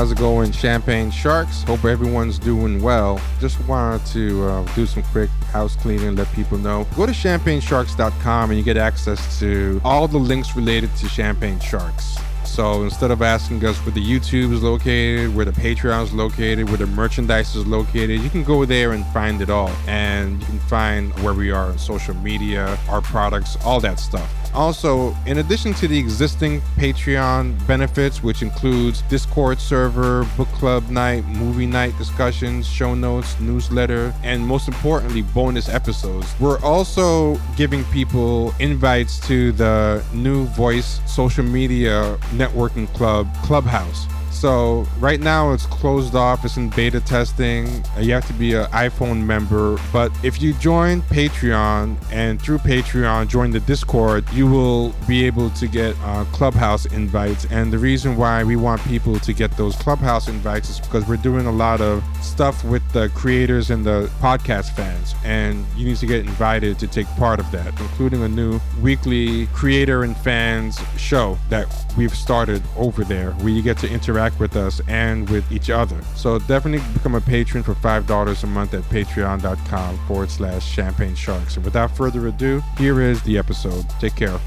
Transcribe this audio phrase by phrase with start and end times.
[0.00, 1.62] How's it going, Champagne Sharks?
[1.64, 3.20] Hope everyone's doing well.
[3.38, 6.86] Just wanted to uh, do some quick house cleaning, let people know.
[6.96, 12.16] Go to champagnesharks.com and you get access to all the links related to Champagne Sharks.
[12.46, 16.70] So instead of asking us where the YouTube is located, where the Patreon is located,
[16.70, 19.70] where the merchandise is located, you can go there and find it all.
[19.86, 24.39] And you can find where we are on social media, our products, all that stuff.
[24.54, 31.24] Also, in addition to the existing Patreon benefits, which includes Discord server, book club night,
[31.26, 38.52] movie night discussions, show notes, newsletter, and most importantly, bonus episodes, we're also giving people
[38.58, 44.06] invites to the new voice social media networking club, Clubhouse.
[44.30, 46.44] So right now it's closed off.
[46.44, 47.84] It's in beta testing.
[47.98, 49.78] You have to be an iPhone member.
[49.92, 55.50] But if you join Patreon and through Patreon join the Discord, you will be able
[55.50, 57.46] to get uh, Clubhouse invites.
[57.50, 61.16] And the reason why we want people to get those Clubhouse invites is because we're
[61.16, 65.96] doing a lot of stuff with the creators and the podcast fans, and you need
[65.96, 70.80] to get invited to take part of that, including a new weekly creator and fans
[70.96, 75.50] show that we've started over there, where you get to interact with us and with
[75.52, 76.00] each other.
[76.14, 81.56] So definitely become a patron for $5 a month at patreon.com forward slash champagne sharks.
[81.56, 83.84] And without further ado, here is the episode.
[84.00, 84.38] Take care.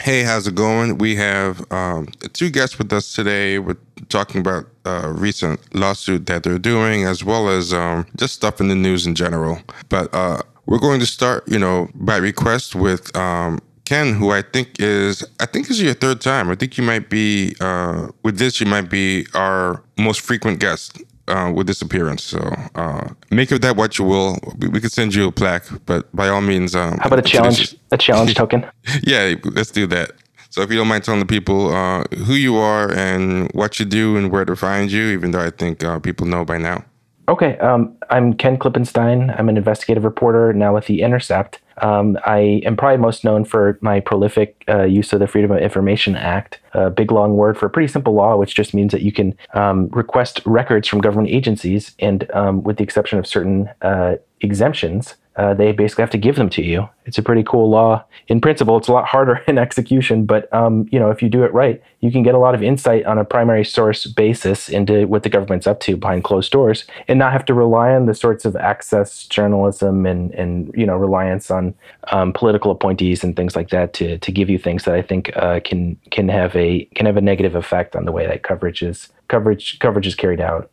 [0.00, 0.98] Hey, how's it going?
[0.98, 3.58] We have um, two guests with us today.
[3.58, 3.76] We're
[4.08, 8.68] talking about a recent lawsuit that they're doing, as well as um, just stuff in
[8.68, 9.60] the news in general.
[9.88, 14.42] But uh, we're going to start, you know, by request with um, Ken, who I
[14.42, 16.50] think is, I think is your third time.
[16.50, 21.02] I think you might be, uh, with this, you might be our most frequent guest
[21.26, 22.22] uh, with this appearance.
[22.22, 22.38] So
[22.74, 24.36] uh, make of that what you will.
[24.58, 26.76] We, we could send you a plaque, but by all means.
[26.76, 28.66] Um, How about a challenge, a challenge token?
[29.04, 30.10] yeah, let's do that.
[30.50, 33.86] So if you don't mind telling the people uh, who you are and what you
[33.86, 36.84] do and where to find you, even though I think uh, people know by now.
[37.28, 39.38] Okay, um, I'm Ken Klippenstein.
[39.38, 41.60] I'm an investigative reporter now with The Intercept.
[41.82, 45.58] Um, I am probably most known for my prolific uh, use of the Freedom of
[45.58, 49.02] Information Act, a big long word for a pretty simple law, which just means that
[49.02, 53.68] you can um, request records from government agencies, and um, with the exception of certain
[53.82, 56.88] uh, exemptions, uh, they basically have to give them to you.
[57.06, 58.76] It's a pretty cool law in principle.
[58.76, 61.80] It's a lot harder in execution, but um, you know if you do it right,
[62.00, 65.28] you can get a lot of insight on a primary source basis into what the
[65.28, 68.56] government's up to behind closed doors, and not have to rely on the sorts of
[68.56, 71.72] access journalism and and you know reliance on
[72.10, 75.30] um, political appointees and things like that to to give you things that I think
[75.36, 78.82] uh, can can have a can have a negative effect on the way that coverage
[78.82, 80.68] is coverage coverage is carried out.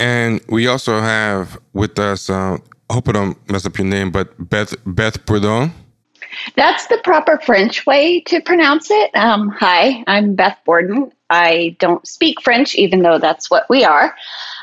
[0.00, 2.56] And we also have with us uh,
[2.90, 5.72] I hope I don't mess up your name, but Beth Beth Bourdon.
[6.56, 9.14] That's the proper French way to pronounce it.
[9.14, 11.12] Um, hi, I'm Beth Borden.
[11.28, 14.16] I don't speak French, even though that's what we are.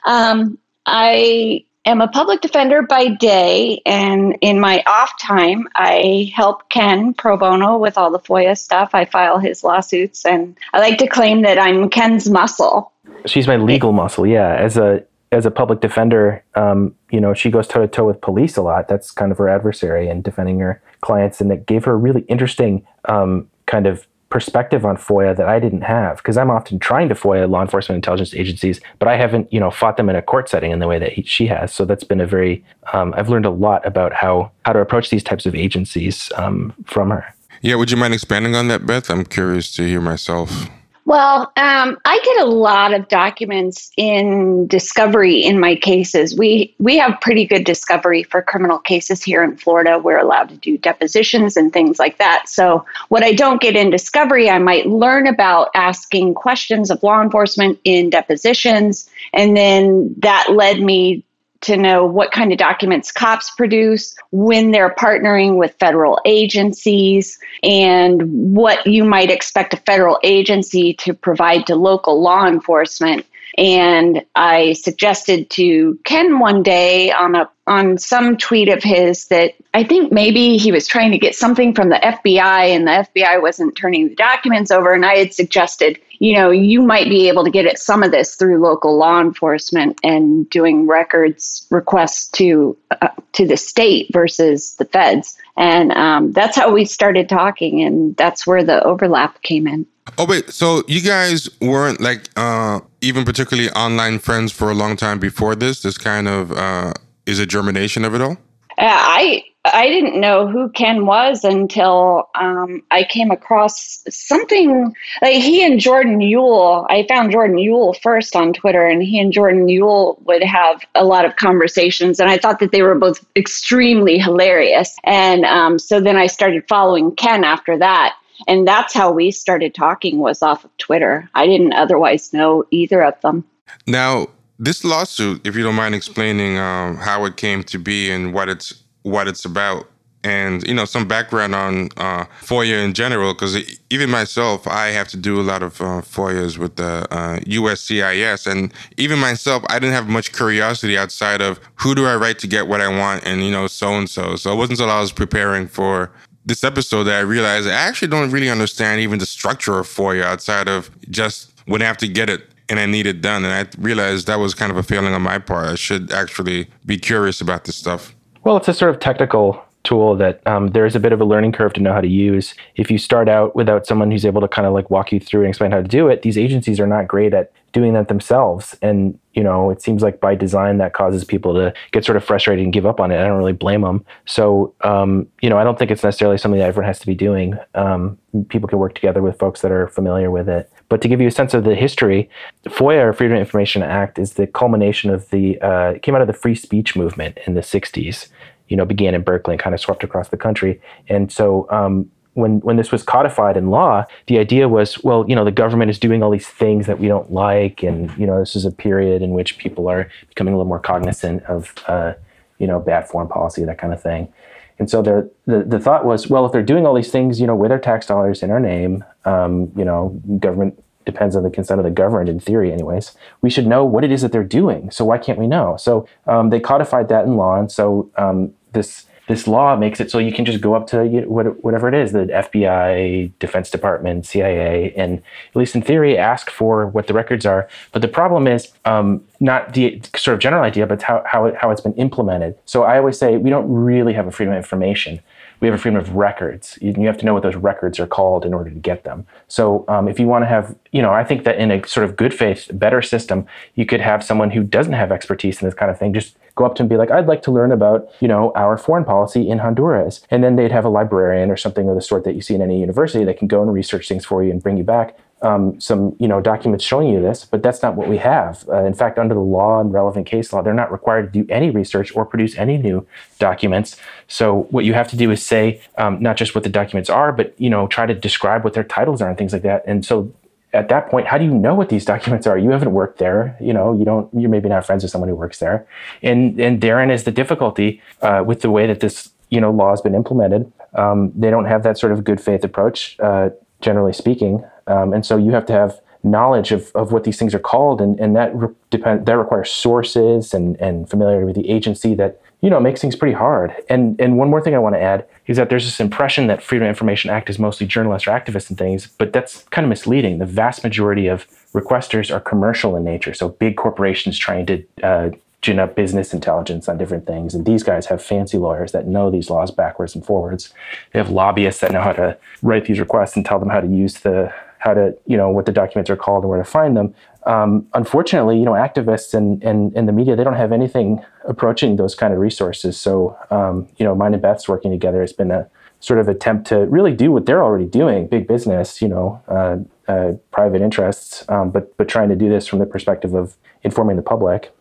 [0.05, 6.69] Um, I am a public defender by day, and in my off time, I help
[6.69, 8.89] Ken pro bono with all the FOIA stuff.
[8.91, 12.91] I file his lawsuits, and I like to claim that I'm Ken's muscle.
[13.25, 14.53] She's my legal muscle, yeah.
[14.55, 18.21] As a as a public defender, um, you know, she goes toe to toe with
[18.21, 18.87] police a lot.
[18.87, 22.21] That's kind of her adversary and defending her clients, and it gave her a really
[22.21, 27.07] interesting um, kind of perspective on FOIA that I didn't have because I'm often trying
[27.09, 30.21] to FOIA law enforcement intelligence agencies, but I haven't, you know, fought them in a
[30.21, 31.73] court setting in the way that he, she has.
[31.73, 32.63] So that's been a very,
[32.93, 36.73] um, I've learned a lot about how how to approach these types of agencies um,
[36.85, 37.25] from her.
[37.61, 39.09] Yeah, would you mind expanding on that, Beth?
[39.09, 40.69] I'm curious to hear myself.
[41.07, 46.37] Well, um, I get a lot of documents in discovery in my cases.
[46.37, 49.99] We we have pretty good discovery for criminal cases here in Florida.
[49.99, 52.49] We're allowed to do depositions and things like that.
[52.49, 57.21] So what I don't get in discovery, I might learn about asking questions of law
[57.21, 61.23] enforcement in depositions, and then that led me
[61.61, 68.21] to know what kind of documents cops produce, when they're partnering with federal agencies, and
[68.55, 73.25] what you might expect a federal agency to provide to local law enforcement.
[73.57, 79.53] And I suggested to Ken one day on a on some tweet of his that
[79.73, 83.41] I think maybe he was trying to get something from the FBI and the FBI
[83.41, 84.93] wasn't turning the documents over.
[84.93, 88.11] And I had suggested, you know, you might be able to get at some of
[88.11, 94.75] this through local law enforcement and doing records requests to uh, to the state versus
[94.75, 95.37] the feds.
[95.57, 99.85] And um, that's how we started talking, and that's where the overlap came in.
[100.17, 104.95] Oh wait, so you guys weren't like uh, even particularly online friends for a long
[104.95, 105.81] time before this?
[105.81, 106.93] This kind of uh,
[107.27, 108.37] is a germination of it all.
[108.79, 109.43] Uh, I
[109.73, 115.79] I didn't know who Ken was until um, I came across something like he and
[115.79, 116.85] Jordan Uhl.
[116.89, 121.03] I found Jordan Uhl first on Twitter, and he and Jordan Uhl would have a
[121.03, 122.19] lot of conversations.
[122.19, 124.95] And I thought that they were both extremely hilarious.
[125.03, 128.15] And um, so then I started following Ken after that.
[128.47, 131.27] And that's how we started talking was off of Twitter.
[131.33, 133.43] I didn't otherwise know either of them.
[133.87, 134.27] Now,
[134.59, 138.49] this lawsuit, if you don't mind explaining um, how it came to be and what
[138.49, 139.87] it's what it's about
[140.23, 143.57] and you know some background on uh, FOIA in general, because
[143.89, 148.49] even myself, I have to do a lot of uh, FOIAs with the uh, USCIS,
[148.49, 152.47] and even myself, I didn't have much curiosity outside of who do I write to
[152.47, 154.35] get what I want, and you know so and so.
[154.35, 156.11] So it wasn't until I was preparing for
[156.45, 160.23] this episode that I realized I actually don't really understand even the structure of FOIA
[160.23, 163.45] outside of just when I have to get it and I need it done.
[163.45, 165.67] And I realized that was kind of a failing on my part.
[165.67, 168.15] I should actually be curious about this stuff.
[168.43, 171.53] Well, it's a sort of technical tool that um, there's a bit of a learning
[171.53, 172.53] curve to know how to use.
[172.75, 175.41] If you start out without someone who's able to kind of like walk you through
[175.41, 178.75] and explain how to do it, these agencies are not great at doing that themselves.
[178.81, 182.23] And, you know, it seems like by design that causes people to get sort of
[182.23, 183.19] frustrated and give up on it.
[183.19, 184.03] I don't really blame them.
[184.25, 187.15] So, um, you know, I don't think it's necessarily something that everyone has to be
[187.15, 187.57] doing.
[187.75, 188.17] Um,
[188.49, 190.71] people can work together with folks that are familiar with it.
[190.89, 192.29] But to give you a sense of the history,
[192.63, 196.21] the FOIA, or Freedom of Information Act, is the culmination of the, uh, came out
[196.21, 198.29] of the free speech movement in the 60s
[198.67, 200.81] you know, began in Berkeley and kind of swept across the country.
[201.07, 205.35] And so um, when when this was codified in law, the idea was, well, you
[205.35, 208.39] know, the government is doing all these things that we don't like, and you know,
[208.39, 212.13] this is a period in which people are becoming a little more cognizant of, uh,
[212.59, 214.31] you know, bad foreign policy, that kind of thing.
[214.79, 217.55] And so the, the, thought was, well, if they're doing all these things, you know,
[217.55, 220.09] with our tax dollars in our name, um, you know,
[220.39, 224.03] government depends on the consent of the governed in theory anyways we should know what
[224.03, 224.91] it is that they're doing.
[224.91, 225.77] So why can't we know?
[225.77, 227.57] So um, they codified that in law.
[227.57, 231.05] And so um, this this law makes it so you can just go up to
[231.27, 235.17] whatever it is the FBI, Defense Department, CIA, and
[235.49, 237.67] at least in theory, ask for what the records are.
[237.91, 241.55] But the problem is um, not the sort of general idea, but how, how, it,
[241.55, 242.55] how it's been implemented.
[242.65, 245.21] So I always say we don't really have a freedom of information
[245.59, 246.77] we have a freedom of records.
[246.81, 249.25] You, you have to know what those records are called in order to get them.
[249.47, 252.07] So um, if you want to have, you know, I think that in a sort
[252.07, 253.45] of good faith, better system,
[253.75, 256.65] you could have someone who doesn't have expertise in this kind of thing just go
[256.65, 259.49] up to and be like, I'd like to learn about, you know, our foreign policy
[259.49, 260.21] in Honduras.
[260.29, 262.61] And then they'd have a librarian or something of the sort that you see in
[262.61, 265.79] any university that can go and research things for you and bring you back um,
[265.79, 268.67] some you know documents showing you this, but that's not what we have.
[268.69, 271.51] Uh, in fact, under the law and relevant case law, they're not required to do
[271.51, 273.05] any research or produce any new
[273.37, 273.97] documents.
[274.27, 277.31] So what you have to do is say um, not just what the documents are,
[277.31, 279.83] but you know try to describe what their titles are and things like that.
[279.85, 280.33] And so
[280.77, 282.57] at that point, how do you know what these documents are?
[282.57, 283.93] You haven't worked there, you know.
[283.93, 284.29] You don't.
[284.33, 285.87] You're maybe not friends with someone who works there,
[286.21, 289.89] and and therein is the difficulty uh, with the way that this you know law
[289.89, 290.71] has been implemented.
[290.93, 293.49] Um, they don't have that sort of good faith approach, uh,
[293.81, 294.63] generally speaking.
[294.87, 298.01] Um, and so you have to have knowledge of, of what these things are called,
[298.01, 302.41] and, and that re- depend that requires sources and, and familiarity with the agency that
[302.61, 303.73] you know makes things pretty hard.
[303.89, 306.61] And and one more thing I want to add is that there's this impression that
[306.61, 309.89] Freedom of Information Act is mostly journalists or activists and things, but that's kind of
[309.89, 310.39] misleading.
[310.39, 315.29] The vast majority of requesters are commercial in nature, so big corporations trying to uh,
[315.61, 317.55] gin up business intelligence on different things.
[317.55, 320.73] And these guys have fancy lawyers that know these laws backwards and forwards.
[321.11, 323.87] They have lobbyists that know how to write these requests and tell them how to
[323.87, 324.53] use the
[324.87, 327.13] how to, you know, what the documents are called and where to find them.
[327.45, 331.07] Um, unfortunately, you know, activists and, and, and the media, they don't have anything
[331.45, 332.93] approaching those kind of resources.
[332.99, 336.67] So, um, you know, mine and Beth's working together has been a sort of attempt
[336.67, 339.77] to really do what they're already doing, big business, you know, uh,
[340.11, 344.15] uh, private interests, um, but, but trying to do this from the perspective of informing
[344.15, 344.71] the public.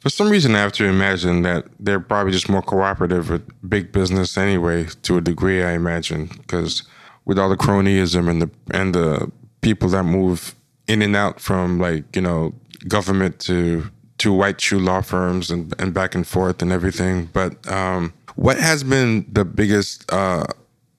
[0.00, 3.92] For some reason, I have to imagine that they're probably just more cooperative with big
[3.92, 6.82] business anyway, to a degree, I imagine, because
[7.24, 9.32] with all the cronyism and the and the
[9.64, 10.54] people that move
[10.86, 12.54] in and out from like you know
[12.86, 17.28] government to to white shoe law firms and, and back and forth and everything.
[17.32, 20.46] But um, what has been the biggest uh,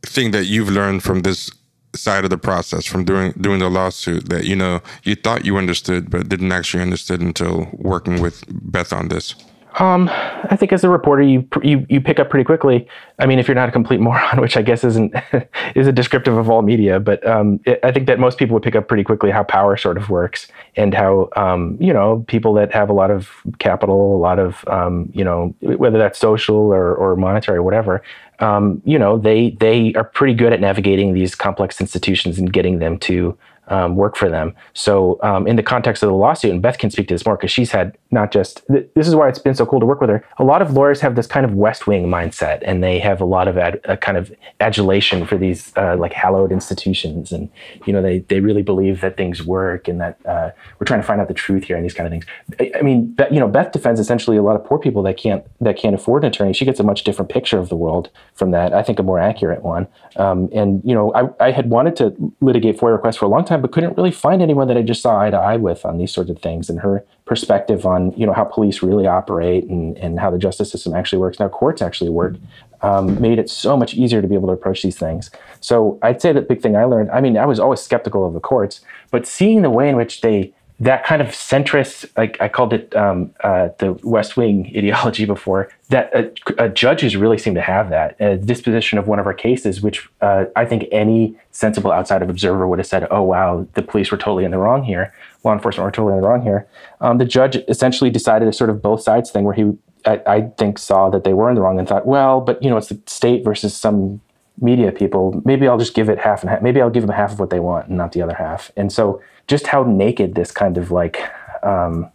[0.06, 1.50] thing that you've learned from this
[1.96, 5.58] side of the process, from doing doing the lawsuit that you know you thought you
[5.58, 9.36] understood but didn't actually understood until working with Beth on this?
[9.78, 12.88] Um, I think as a reporter, you, you you pick up pretty quickly.
[13.20, 15.14] I mean, if you're not a complete moron, which I guess isn't
[15.76, 18.64] is a descriptive of all media, but um, it, I think that most people would
[18.64, 22.54] pick up pretty quickly how power sort of works and how um, you know people
[22.54, 23.30] that have a lot of
[23.60, 28.02] capital, a lot of um, you know whether that's social or, or monetary, or whatever.
[28.40, 32.80] Um, you know, they they are pretty good at navigating these complex institutions and getting
[32.80, 34.56] them to um, work for them.
[34.74, 37.36] So, um, in the context of the lawsuit, and Beth can speak to this more
[37.36, 40.02] because she's had not just th- this is why it's been so cool to work
[40.02, 40.26] with her.
[40.38, 43.26] A lot of lawyers have this kind of West Wing mindset, and they have a
[43.26, 47.50] lot of ad, a kind of adulation for these uh, like hallowed institutions, and
[47.86, 51.08] you know they they really believe that things work and that uh, we're trying to
[51.08, 52.26] find out the truth here and these kind of things.
[52.60, 55.44] I, I mean, you know, Beth defends essentially a lot of poor people that can't
[55.62, 56.54] that can't afford an attorney.
[56.54, 58.74] She gets a much different picture of the world from that.
[58.74, 59.88] I think a more accurate one.
[60.16, 63.46] Um, and you know, I, I had wanted to litigate FOIA requests for a long
[63.46, 65.98] time, but couldn't really find anyone that I just saw eye to eye with on
[65.98, 66.70] these sorts of things.
[66.70, 70.72] And her perspective on you know how police really operate and, and how the justice
[70.72, 72.36] system actually works, and how courts actually work,
[72.82, 75.32] um, made it so much easier to be able to approach these things.
[75.60, 77.12] So I'd say the big thing I learned.
[77.12, 78.82] I mean, I was always skeptical of the courts,
[79.12, 82.94] but seeing the way in which they that kind of centrist, like I called it
[82.96, 88.18] um, uh, the West Wing ideology before, that uh, judges really seem to have that.
[88.46, 92.68] Disposition of one of our cases, which uh, I think any sensible outside of observer
[92.68, 95.14] would have said, oh, wow, the police were totally in the wrong here,
[95.46, 96.68] law enforcement were totally in the wrong here.
[97.00, 100.42] Um, the judge essentially decided a sort of both sides thing where he, I, I
[100.58, 102.90] think, saw that they were in the wrong and thought, well, but you know, it's
[102.90, 104.20] the state versus some
[104.60, 105.42] media people.
[105.46, 106.62] Maybe I'll just give it half and half.
[106.62, 108.72] Maybe I'll give them half of what they want and not the other half.
[108.76, 111.22] And so just how naked this kind of like
[111.64, 112.10] um,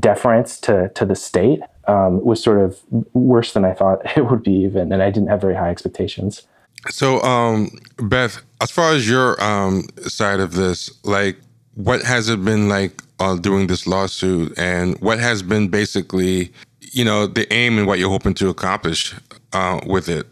[0.00, 2.80] deference to to the state um, was sort of
[3.14, 6.42] worse than I thought it would be, even, and I didn't have very high expectations.
[6.88, 11.36] So, um, Beth, as far as your um, side of this, like,
[11.74, 17.04] what has it been like uh, doing this lawsuit, and what has been basically, you
[17.04, 19.14] know, the aim and what you're hoping to accomplish
[19.52, 20.26] uh, with it?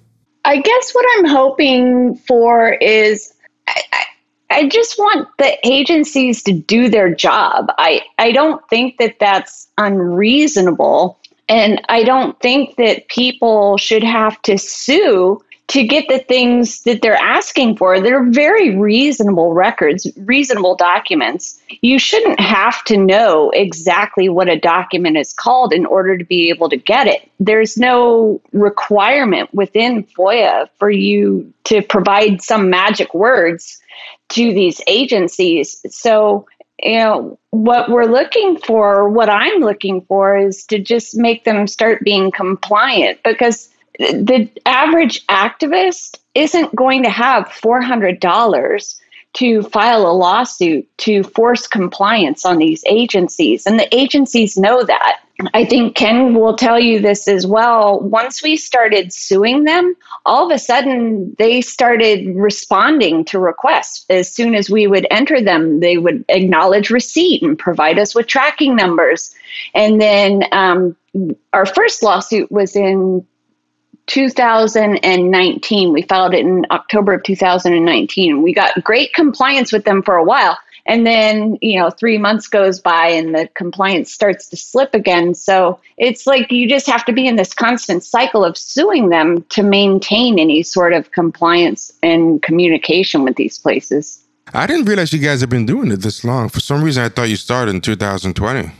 [0.44, 3.33] I guess what I'm hoping for is
[4.54, 7.72] I, just want the agencies to do their job.
[7.78, 11.18] I, I don't think that that's unreasonable.
[11.48, 17.00] And I don't think that people should have to sue to get the things that
[17.00, 18.00] they're asking for.
[18.00, 21.58] They're very reasonable records, reasonable documents.
[21.80, 26.50] You shouldn't have to know exactly what a document is called in order to be
[26.50, 27.30] able to get it.
[27.40, 33.80] There's no requirement within FOIA for you to provide some magic words
[34.30, 35.80] to these agencies.
[35.88, 36.46] So,
[36.82, 41.66] you know, what we're looking for, what I'm looking for is to just make them
[41.66, 49.00] start being compliant because the average activist isn't going to have $400
[49.34, 53.66] to file a lawsuit to force compliance on these agencies.
[53.66, 55.20] And the agencies know that.
[55.52, 57.98] I think Ken will tell you this as well.
[57.98, 64.06] Once we started suing them, all of a sudden they started responding to requests.
[64.08, 68.28] As soon as we would enter them, they would acknowledge receipt and provide us with
[68.28, 69.34] tracking numbers.
[69.74, 70.96] And then um,
[71.52, 73.26] our first lawsuit was in
[74.06, 75.92] 2019.
[75.92, 78.42] We filed it in October of 2019.
[78.42, 80.58] We got great compliance with them for a while.
[80.86, 85.34] And then, you know, three months goes by and the compliance starts to slip again.
[85.34, 89.44] So it's like you just have to be in this constant cycle of suing them
[89.50, 94.22] to maintain any sort of compliance and communication with these places.
[94.52, 96.50] I didn't realize you guys have been doing it this long.
[96.50, 98.70] For some reason, I thought you started in 2020.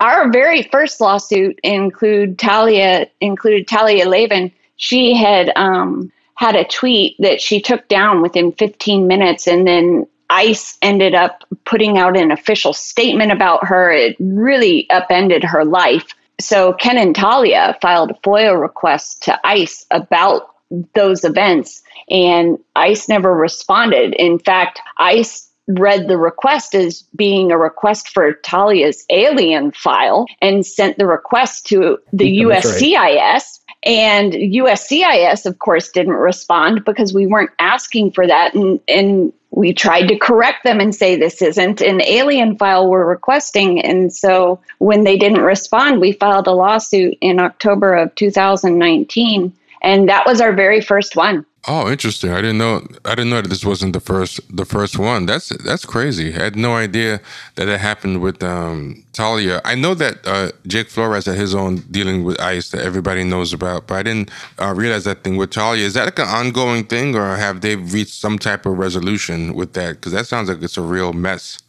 [0.00, 4.52] Our very first lawsuit include Talia included Talia Lavin.
[4.76, 10.06] She had um, had a tweet that she took down within 15 minutes, and then
[10.30, 13.90] ICE ended up putting out an official statement about her.
[13.92, 16.14] It really upended her life.
[16.40, 20.48] So Ken and Talia filed a FOIA request to ICE about
[20.94, 24.14] those events, and ICE never responded.
[24.14, 30.66] In fact, ICE read the request as being a request for Talia's alien file and
[30.66, 33.60] sent the request to the USCIS.
[33.84, 38.54] And USCIS, of course, didn't respond because we weren't asking for that.
[38.54, 43.04] And, and we tried to correct them and say this isn't an alien file we're
[43.04, 43.80] requesting.
[43.80, 49.52] And so when they didn't respond, we filed a lawsuit in October of 2019.
[49.82, 51.44] And that was our very first one.
[51.68, 52.32] Oh, interesting.
[52.32, 52.84] I didn't know.
[53.04, 54.40] I didn't know that this wasn't the first.
[54.54, 55.26] The first one.
[55.26, 56.34] That's that's crazy.
[56.34, 57.20] I had no idea
[57.54, 59.60] that it happened with um, Talia.
[59.64, 63.52] I know that uh, Jake Flores had his own dealing with ICE that everybody knows
[63.52, 65.84] about, but I didn't uh, realize that thing with Talia.
[65.84, 69.74] Is that like an ongoing thing, or have they reached some type of resolution with
[69.74, 69.92] that?
[69.92, 71.60] Because that sounds like it's a real mess.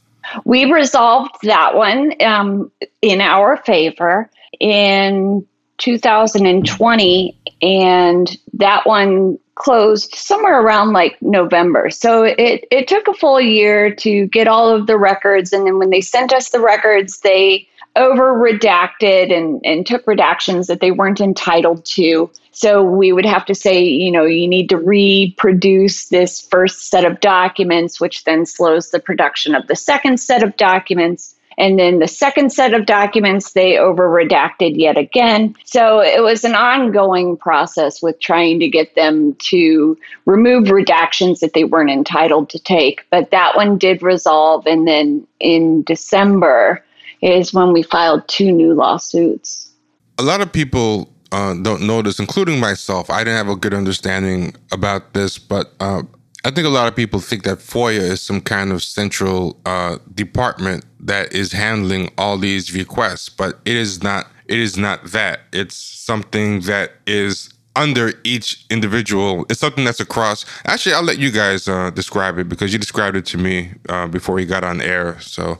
[0.43, 2.71] We resolved that one um,
[3.03, 5.45] in our favor in
[5.77, 11.89] 2020, and that one closed somewhere around like November.
[11.89, 15.53] So it, it took a full year to get all of the records.
[15.53, 20.67] And then when they sent us the records, they over redacted and, and took redactions
[20.67, 22.29] that they weren't entitled to.
[22.51, 27.05] So we would have to say, you know, you need to reproduce this first set
[27.05, 31.32] of documents, which then slows the production of the second set of documents.
[31.57, 35.55] And then the second set of documents, they over redacted yet again.
[35.65, 41.53] So it was an ongoing process with trying to get them to remove redactions that
[41.53, 43.05] they weren't entitled to take.
[43.09, 44.65] But that one did resolve.
[44.65, 46.83] And then in December
[47.21, 49.69] is when we filed two new lawsuits.
[50.17, 53.09] A lot of people uh, don't know this, including myself.
[53.09, 56.03] I didn't have a good understanding about this, but uh,
[56.45, 59.97] I think a lot of people think that FOIA is some kind of central uh,
[60.13, 64.27] department that is handling all these requests, but it is not.
[64.47, 65.41] It is not that.
[65.53, 69.45] It's something that is under each individual.
[69.49, 70.45] It's something that's across.
[70.65, 74.07] Actually, I'll let you guys uh, describe it because you described it to me uh,
[74.07, 75.19] before you got on air.
[75.21, 75.59] So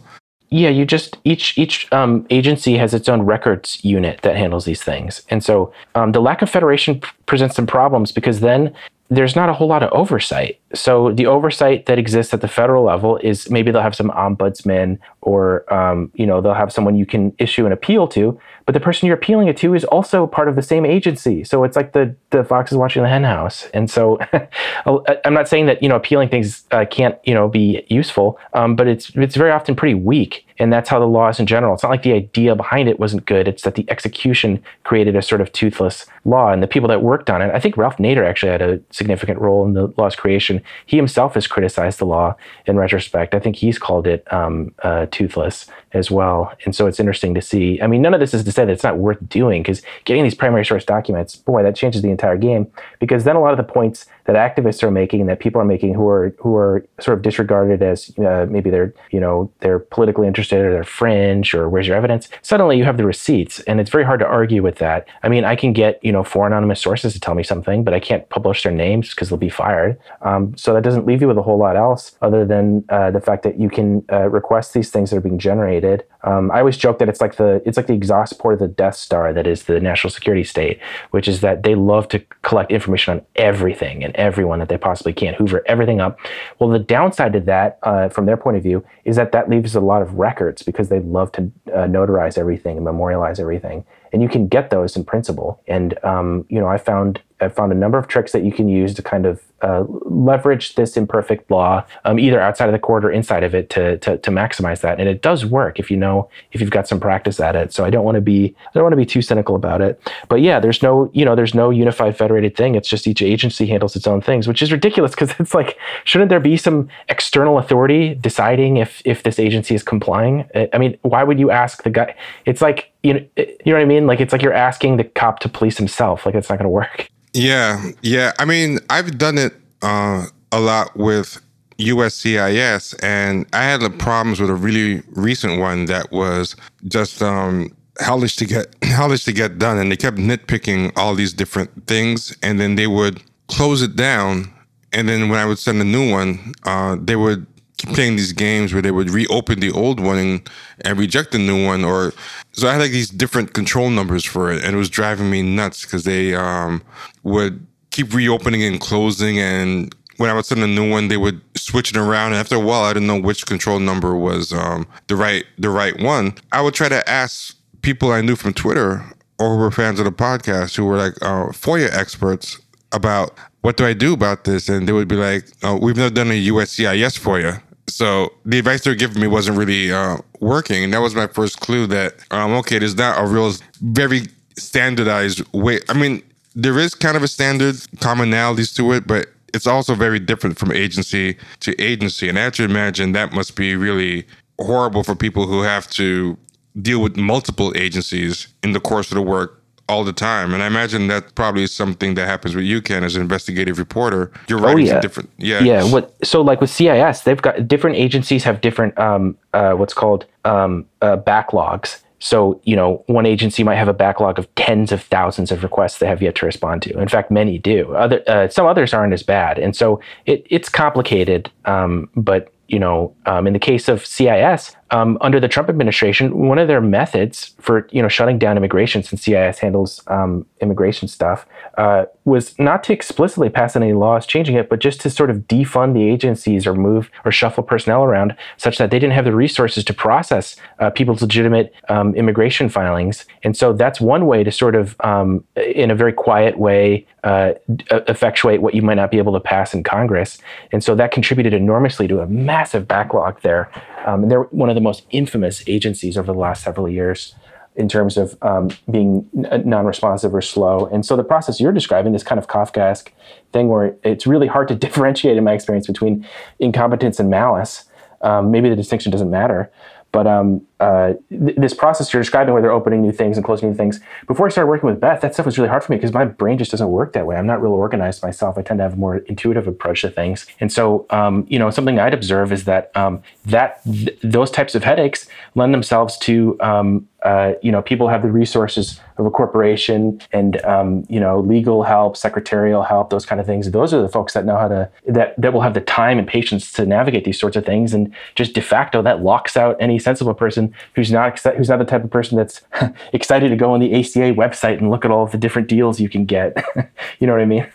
[0.50, 4.84] yeah, you just each each um, agency has its own records unit that handles these
[4.84, 8.72] things, and so um, the lack of federation presents some problems because then
[9.16, 10.60] there's not a whole lot of oversight.
[10.74, 14.98] So the oversight that exists at the federal level is maybe they'll have some ombudsman
[15.24, 18.80] or um, you know they'll have someone you can issue an appeal to, but the
[18.80, 21.44] person you're appealing it to is also part of the same agency.
[21.44, 23.68] So it's like the the fox is watching the hen house.
[23.74, 24.20] And so
[25.26, 28.76] I'm not saying that you know appealing things uh, can't you know be useful, um,
[28.76, 30.46] but it's it's very often pretty weak.
[30.60, 31.74] And that's how the law is in general.
[31.74, 33.48] It's not like the idea behind it wasn't good.
[33.48, 36.52] It's that the execution created a sort of toothless law.
[36.52, 39.40] And the people that worked on it, I think Ralph Nader actually had a significant
[39.40, 40.62] role in the law's creation.
[40.86, 42.36] He himself has criticized the law
[42.68, 43.34] in retrospect.
[43.34, 46.52] I think he's called it um, uh, toothless as well.
[46.66, 47.82] And so it's interesting to see.
[47.82, 50.24] I mean, none of this is to say that it's not worth doing because getting
[50.24, 52.72] these primary source documents, boy, that changes the entire game.
[53.00, 55.94] Because then a lot of the points that activists are making, that people are making,
[55.94, 60.28] who are who are sort of disregarded as uh, maybe they're you know they're politically
[60.28, 62.30] interested or they're fringe or where's your evidence?
[62.42, 65.08] Suddenly you have the receipts, and it's very hard to argue with that.
[65.24, 67.94] I mean, I can get you know four anonymous sources to tell me something, but
[67.94, 69.98] I can't publish their names because they'll be fired.
[70.22, 73.22] Um, so that doesn't leave you with a whole lot else other than uh, the
[73.22, 75.83] fact that you can uh, request these things that are being generated.
[76.24, 78.68] Um, I always joke that it's like the it's like the exhaust port of the
[78.68, 80.80] Death Star that is the national security state,
[81.12, 85.14] which is that they love to collect information on everything and everyone that they possibly
[85.14, 86.20] can, hoover everything up.
[86.60, 89.76] Well, the downside to that, uh, from their point of view, is that that leaves
[89.76, 94.22] a lot of records because they love to uh, notarize everything and memorialize everything and
[94.22, 95.62] you can get those in principle.
[95.68, 98.68] And um, you know, I found I found a number of tricks that you can
[98.68, 103.06] use to kind of uh, leverage this imperfect law, um, either outside of the court
[103.06, 105.00] or inside of it, to, to, to maximize that.
[105.00, 107.74] And it does work if you know if you've got some practice at it.
[107.74, 110.02] So I don't want to be I don't want to be too cynical about it.
[110.28, 112.76] But yeah, there's no you know there's no unified federated thing.
[112.76, 116.30] It's just each agency handles its own things, which is ridiculous because it's like shouldn't
[116.30, 120.46] there be some external authority deciding if if this agency is complying?
[120.74, 122.16] I mean, why would you ask the guy?
[122.46, 124.08] It's like you know you know what I mean?
[124.08, 126.26] Like it's like you're asking the cop to police himself.
[126.26, 127.10] Like it's not going to work.
[127.34, 128.34] Yeah, yeah.
[128.40, 131.42] I mean, I've done it uh, a lot with
[131.80, 136.56] USCIS, and I had the problems with a really recent one that was
[136.88, 141.16] just um, hellish to get how hellish to get done, and they kept nitpicking all
[141.16, 144.54] these different things, and then they would close it down,
[144.92, 147.48] and then when I would send a new one, uh, they would
[147.86, 150.50] playing these games where they would reopen the old one and,
[150.82, 152.14] and reject the new one, or
[152.52, 155.42] so I had like these different control numbers for it, and it was driving me
[155.42, 156.82] nuts because they um,
[157.24, 161.42] would keep reopening and closing, and when I would send a new one, they would
[161.58, 162.28] switch it around.
[162.28, 165.70] And after a while, I didn't know which control number was um, the right the
[165.70, 166.34] right one.
[166.52, 169.04] I would try to ask people I knew from Twitter
[169.40, 172.60] or who were fans of the podcast who were like uh, FOIA experts
[172.92, 176.14] about what do I do about this, and they would be like, oh, "We've never
[176.14, 180.94] done a USCIS FOIA." So the advice they're giving me wasn't really uh, working, and
[180.94, 185.80] that was my first clue that um, okay, there's not a real, very standardized way.
[185.90, 186.24] I mean,
[186.56, 190.72] there is kind of a standard commonalities to it, but it's also very different from
[190.72, 192.30] agency to agency.
[192.30, 194.26] And I have to imagine that must be really
[194.60, 196.38] horrible for people who have to
[196.82, 200.54] deal with multiple agencies in the course of the work all the time.
[200.54, 203.78] And I imagine that probably is something that happens with you, Ken, as an investigative
[203.78, 204.32] reporter.
[204.48, 205.00] You're oh, writing oh, yeah.
[205.02, 205.84] different, yeah, yeah.
[205.84, 210.26] What so like with CIS, they've got different agencies have different um, uh, what's called
[210.46, 212.02] um, uh, backlogs.
[212.20, 215.98] So you know, one agency might have a backlog of tens of thousands of requests
[215.98, 216.98] they have yet to respond to.
[216.98, 217.94] In fact, many do.
[217.94, 221.52] Other uh, some others aren't as bad, and so it, it's complicated.
[221.66, 226.48] Um, but you know, um, in the case of CIS, um, under the Trump administration,
[226.48, 231.08] one of their methods for you know shutting down immigration, since CIS handles um, immigration
[231.08, 231.48] stuff,
[231.80, 235.38] uh, was not to explicitly pass any laws changing it, but just to sort of
[235.48, 239.36] defund the agencies or move or shuffle personnel around, such that they didn't have the
[239.36, 243.26] resources to process uh, people's legitimate um, immigration filings.
[243.42, 247.54] And so that's one way to sort of, um, in a very quiet way, uh,
[247.90, 250.38] effectuate what you might not be able to pass in Congress.
[250.72, 253.72] And so that contributed enormously to a massive backlog there.
[254.06, 257.36] Um, and they're one of the most infamous agencies over the last several years
[257.76, 260.86] in terms of um, being non-responsive or slow.
[260.88, 263.10] And so the process you're describing, this kind of Kafkaesque
[263.52, 266.28] thing where it's really hard to differentiate, in my experience, between
[266.60, 267.86] incompetence and malice.
[268.22, 269.72] Um, maybe the distinction doesn't matter,
[270.12, 273.70] but um, uh, th- this process you're describing where they're opening new things and closing
[273.70, 275.98] new things, before I started working with Beth, that stuff was really hard for me
[275.98, 277.38] because my brain just doesn't work that way.
[277.38, 278.58] I'm not real organized myself.
[278.58, 280.46] I tend to have a more intuitive approach to things.
[280.60, 284.76] And so, um, you know, something I'd observe is that um, that th- those types
[284.76, 289.32] of headaches lend themselves to um, uh, you know, people have the resources of a
[289.32, 293.72] corporation and, um, you know, legal help, secretarial help, those kind of things.
[293.72, 296.28] Those are the folks that know how to, that, that will have the time and
[296.28, 297.94] patience to navigate these sorts of things.
[297.94, 301.86] And just de facto, that locks out any sensible person who's not, who's not the
[301.86, 302.62] type of person that's
[303.14, 306.00] excited to go on the ACA website and look at all of the different deals
[306.00, 306.64] you can get.
[307.20, 307.68] you know what I mean?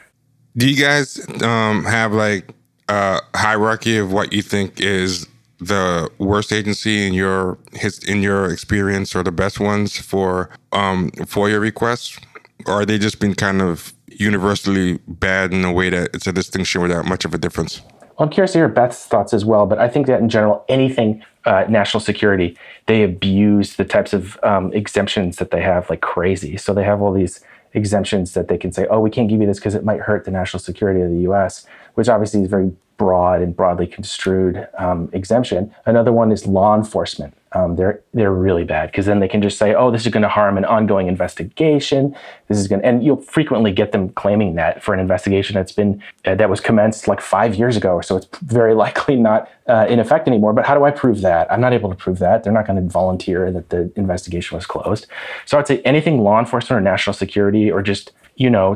[0.57, 2.53] Do you guys um, have like
[2.89, 5.27] a hierarchy of what you think is
[5.61, 11.11] the worst agency in your his in your experience or the best ones for um
[11.13, 12.19] FOIA requests?
[12.67, 16.33] Or are they just been kind of universally bad in a way that it's a
[16.33, 17.81] distinction without much of a difference?
[18.19, 21.23] I'm curious to hear Beth's thoughts as well, but I think that in general, anything
[21.49, 22.57] uh, national security,
[22.87, 26.59] they abuse the types of um, exemptions that they have like crazy.
[26.59, 27.41] So they have all these
[27.73, 30.27] exemptions that they can say, oh, we can't give you this because it might hurt
[30.27, 35.09] the national security of the U.S., which obviously is very broad and broadly construed um,
[35.13, 35.75] exemption.
[35.87, 37.35] Another one is law enforcement.
[37.53, 40.23] Um, they're they're really bad because then they can just say, "Oh, this is going
[40.23, 42.15] to harm an ongoing investigation."
[42.49, 46.03] This is going, and you'll frequently get them claiming that for an investigation that's been
[46.27, 49.99] uh, that was commenced like five years ago, so it's very likely not uh, in
[49.99, 50.53] effect anymore.
[50.53, 51.51] But how do I prove that?
[51.51, 52.45] I'm not able to prove that.
[52.45, 55.07] They're not going to volunteer that the investigation was closed.
[55.47, 58.75] So I'd say anything law enforcement or national security or just you know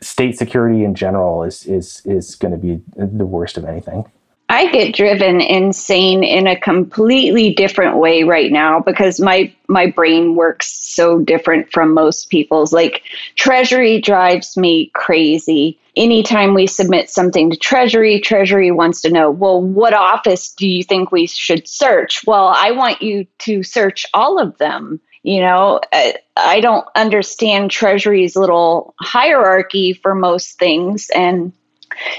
[0.00, 4.04] state security in general is is is going to be the worst of anything.
[4.48, 10.36] I get driven insane in a completely different way right now because my my brain
[10.36, 12.72] works so different from most people's.
[12.72, 13.02] Like
[13.34, 15.78] Treasury drives me crazy.
[15.96, 20.84] Anytime we submit something to Treasury, Treasury wants to know, well, what office do you
[20.84, 22.24] think we should search?
[22.26, 25.00] Well, I want you to search all of them.
[25.26, 31.10] You know, I, I don't understand Treasury's little hierarchy for most things.
[31.10, 31.52] And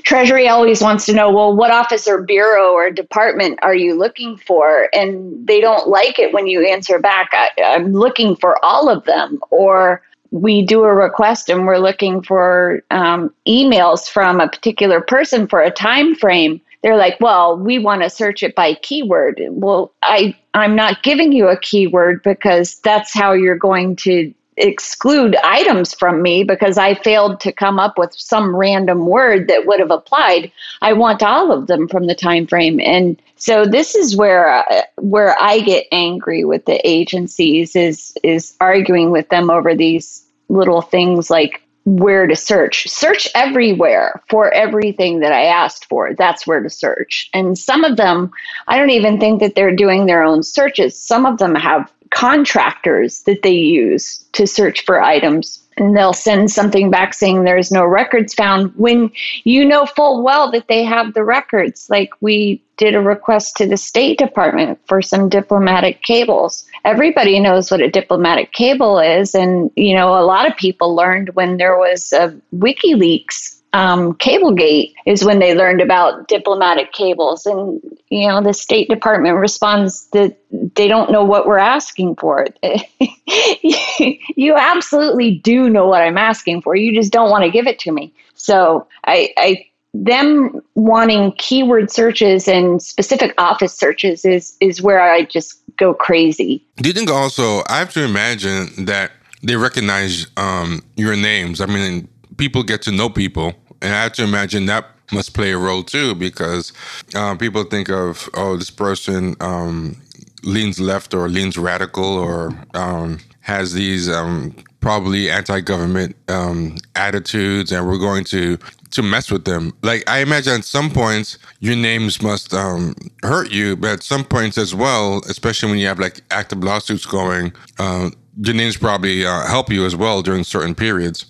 [0.04, 4.36] Treasury always wants to know, well, what office or bureau or department are you looking
[4.36, 4.89] for?
[4.93, 9.06] And they don't like it when you answer back, I, am looking for all of
[9.06, 9.39] them.
[9.52, 15.48] Or we do a request and we're looking for um, emails from a particular person
[15.48, 19.42] for a time frame they're like, well, we want to search it by keyword.
[19.50, 25.36] Well, I I'm not giving you a keyword because that's how you're going to exclude
[25.44, 29.80] items from me because I failed to come up with some random word that would
[29.80, 30.52] have applied.
[30.82, 34.82] I want all of them from the time frame, and so this is where uh,
[34.98, 40.82] where I get angry with the agencies is is arguing with them over these little
[40.82, 42.89] things like where to search.
[42.89, 46.13] Search everywhere for everything that I asked for.
[46.13, 47.30] That's where to search.
[47.34, 48.30] And some of them,
[48.67, 51.00] I don't even think that they're doing their own searches.
[51.00, 56.52] Some of them have contractors that they use to search for items and they'll send
[56.52, 59.12] something back saying there's no records found when
[59.44, 63.66] you know full well that they have the records like we did a request to
[63.66, 69.72] the state department for some diplomatic cables everybody knows what a diplomatic cable is and
[69.76, 75.24] you know a lot of people learned when there was a wikileaks um, Cablegate is
[75.24, 77.46] when they learned about diplomatic cables.
[77.46, 82.48] And, you know, the State Department responds that they don't know what we're asking for.
[84.36, 86.76] you absolutely do know what I'm asking for.
[86.76, 88.13] You just don't want to give it to me.
[88.36, 95.26] So I, I them wanting keyword searches and specific office searches is is where I
[95.26, 96.63] just go crazy.
[96.78, 99.12] Do you think also I have to imagine that
[99.44, 101.62] they recognize um, your names?
[101.62, 105.52] I mean, people get to know people, and I have to imagine that must play
[105.52, 106.74] a role too because
[107.16, 109.96] um, people think of oh this person um,
[110.43, 117.88] leans left or leans radical or um, has these um, probably anti-government um, attitudes and
[117.88, 118.58] we're going to
[118.89, 119.73] to mess with them.
[119.84, 124.23] Like I imagine at some points your names must um, hurt you, but at some
[124.23, 128.10] points as well, especially when you have like active lawsuits going, uh,
[128.41, 131.26] your names probably uh, help you as well during certain periods.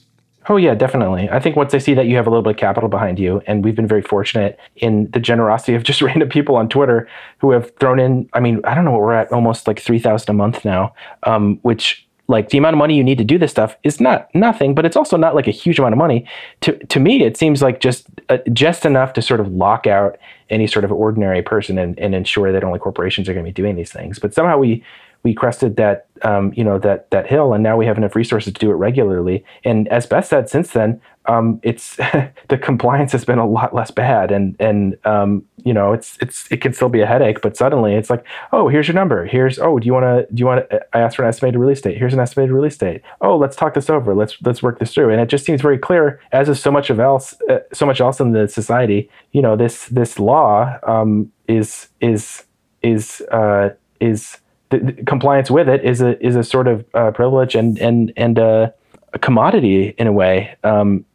[0.49, 1.29] Oh yeah, definitely.
[1.29, 3.41] I think once they see that you have a little bit of capital behind you,
[3.47, 7.07] and we've been very fortunate in the generosity of just random people on Twitter
[7.39, 8.29] who have thrown in.
[8.33, 10.93] I mean, I don't know what we're at, almost like three thousand a month now,
[11.23, 14.33] um, which like the amount of money you need to do this stuff is not
[14.35, 16.25] nothing, but it's also not like a huge amount of money.
[16.61, 20.17] To to me, it seems like just uh, just enough to sort of lock out
[20.49, 23.53] any sort of ordinary person and, and ensure that only corporations are going to be
[23.53, 24.17] doing these things.
[24.17, 24.83] But somehow we
[25.27, 28.53] we crested that um, you know that that hill, and now we have enough resources
[28.53, 29.43] to do it regularly.
[29.65, 31.97] And as Beth said, since then, um, it's
[32.47, 36.49] the compliance has been a lot less bad, and and um, you know it's it's
[36.49, 39.25] it can still be a headache, but suddenly it's like, oh, here's your number.
[39.25, 40.65] Here's oh, do you want to do you want?
[40.93, 41.97] I asked for an estimated release date.
[41.97, 43.01] Here's an estimated release date.
[43.19, 44.15] Oh, let's talk this over.
[44.15, 45.11] Let's let's work this through.
[45.11, 47.99] And it just seems very clear, as is so much of else, uh, so much
[47.99, 49.09] else in the society.
[49.33, 52.45] You know, this this law um, is is
[52.81, 54.37] is uh, is
[54.69, 58.37] the, compliance with it is a is a sort of uh, privilege and and and
[58.37, 58.73] a,
[59.13, 60.55] a commodity in a way.
[60.63, 61.05] Um,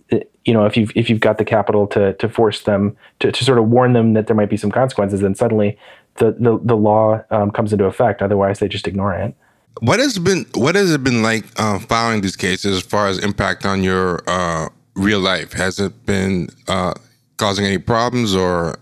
[0.44, 3.44] you know, if you've if you've got the capital to to force them to, to
[3.44, 5.78] sort of warn them that there might be some consequences, then suddenly
[6.16, 8.22] the the, the law um, comes into effect.
[8.22, 9.34] Otherwise, they just ignore it.
[9.80, 13.18] What has been what has it been like uh, following these cases as far as
[13.18, 15.52] impact on your uh, real life?
[15.52, 16.94] Has it been uh,
[17.36, 18.78] causing any problems or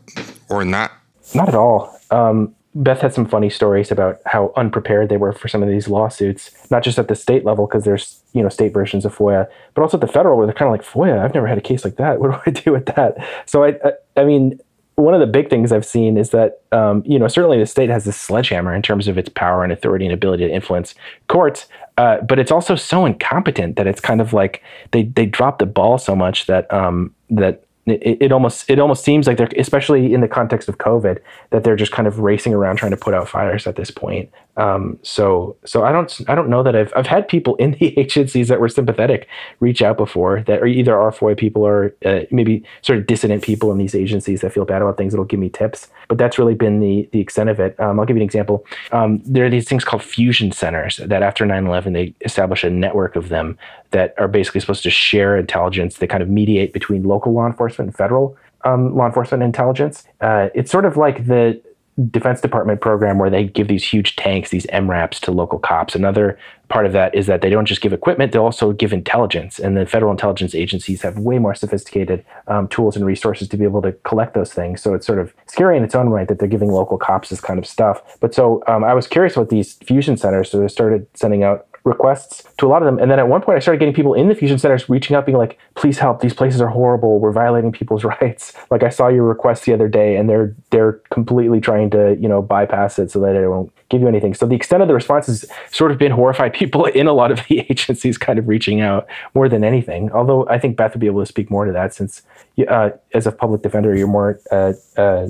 [0.48, 0.92] or not?
[1.34, 1.96] Not at all.
[2.10, 5.88] Um, Beth had some funny stories about how unprepared they were for some of these
[5.88, 9.48] lawsuits, not just at the state level because there's you know state versions of FOIA,
[9.74, 11.18] but also at the federal where they're kind of like FOIA.
[11.18, 12.20] I've never had a case like that.
[12.20, 13.16] What do I do with that?
[13.46, 14.60] So I, I, I mean,
[14.94, 17.90] one of the big things I've seen is that um, you know certainly the state
[17.90, 20.94] has this sledgehammer in terms of its power and authority and ability to influence
[21.26, 21.66] courts,
[21.98, 25.66] uh, but it's also so incompetent that it's kind of like they they drop the
[25.66, 30.12] ball so much that um, that it, it, almost it almost seems like they're especially
[30.12, 31.18] in the context of COVID
[31.50, 34.30] that they're just kind of racing around trying to put out fires at this point.
[34.56, 37.98] Um, so so I don't I don't know that I've I've had people in the
[37.98, 39.28] agencies that were sympathetic
[39.60, 43.42] reach out before that are either are FOIA people or uh, maybe sort of dissident
[43.42, 45.88] people in these agencies that feel bad about things that'll give me tips.
[46.08, 47.78] But that's really been the the extent of it.
[47.80, 48.66] Um, I'll give you an example.
[48.92, 53.16] Um, there are these things called fusion centers that after 9/11 they establish a network
[53.16, 53.56] of them
[53.90, 55.98] that are basically supposed to share intelligence.
[55.98, 60.04] They kind of mediate between local law enforcement and federal um, law enforcement intelligence.
[60.20, 61.60] Uh, it's sort of like the
[62.08, 65.94] Defense Department program where they give these huge tanks, these MRAPs to local cops.
[65.94, 69.58] Another part of that is that they don't just give equipment, they also give intelligence.
[69.58, 73.64] And the federal intelligence agencies have way more sophisticated um, tools and resources to be
[73.64, 74.80] able to collect those things.
[74.80, 77.40] So it's sort of scary in its own right that they're giving local cops this
[77.40, 78.00] kind of stuff.
[78.20, 80.50] But so um, I was curious about these fusion centers.
[80.50, 82.98] So they started sending out requests to a lot of them.
[82.98, 85.26] And then at one point, I started getting people in the fusion centers reaching out,
[85.26, 86.20] being like, "Please help!
[86.20, 87.18] These places are horrible.
[87.18, 90.94] We're violating people's rights." Like I saw your request the other day, and they're they're
[91.10, 94.32] completely trying to you know bypass it so that it won't give you anything.
[94.34, 97.30] So the extent of the response has sort of been horrified people in a lot
[97.30, 100.10] of the agencies kind of reaching out more than anything.
[100.12, 102.22] Although I think Beth would be able to speak more to that since
[102.68, 105.28] uh, as a public defender, you're more uh, uh,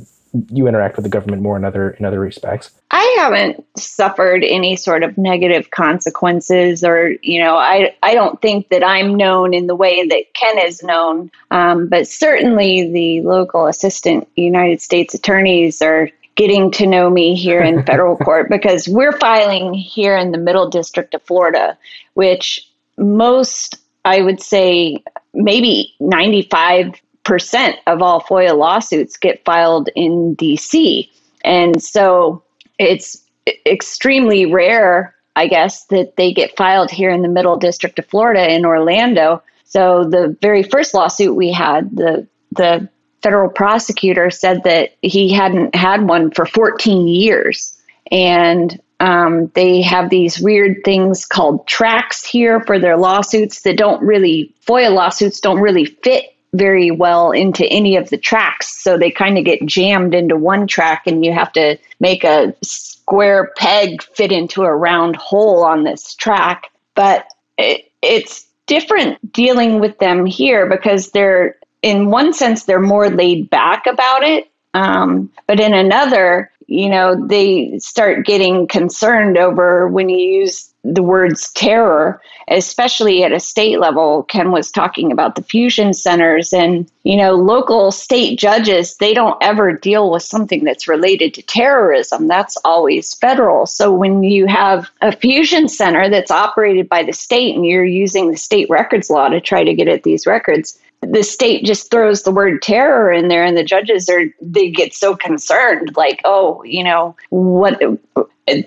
[0.51, 2.71] you interact with the government more in other in other respects.
[2.91, 8.69] I haven't suffered any sort of negative consequences, or you know, I I don't think
[8.69, 11.31] that I'm known in the way that Ken is known.
[11.51, 17.61] Um, but certainly, the local assistant United States attorneys are getting to know me here
[17.61, 21.77] in federal court because we're filing here in the Middle District of Florida,
[22.15, 22.67] which
[22.97, 25.03] most I would say
[25.35, 31.09] maybe 95 percent of all FOIA lawsuits get filed in DC.
[31.45, 32.43] And so
[32.79, 33.23] it's
[33.67, 38.53] extremely rare, I guess, that they get filed here in the Middle District of Florida
[38.53, 39.43] in Orlando.
[39.65, 42.89] So the very first lawsuit we had, the the
[43.23, 47.77] federal prosecutor said that he hadn't had one for 14 years.
[48.11, 54.03] And um, they have these weird things called tracks here for their lawsuits that don't
[54.03, 58.83] really, FOIA lawsuits don't really fit very well into any of the tracks.
[58.83, 62.55] So they kind of get jammed into one track, and you have to make a
[62.63, 66.71] square peg fit into a round hole on this track.
[66.95, 67.27] But
[67.59, 73.51] it, it's different dealing with them here because they're, in one sense, they're more laid
[73.51, 74.51] back about it.
[74.75, 81.03] Um, but in another, you know, they start getting concerned over when you use the
[81.03, 84.23] words terror, especially at a state level.
[84.23, 89.37] Ken was talking about the fusion centers and, you know, local state judges, they don't
[89.43, 92.29] ever deal with something that's related to terrorism.
[92.29, 93.67] That's always federal.
[93.67, 98.31] So when you have a fusion center that's operated by the state and you're using
[98.31, 102.23] the state records law to try to get at these records, the state just throws
[102.23, 106.63] the word terror in there and the judges are they get so concerned like oh
[106.65, 107.81] you know what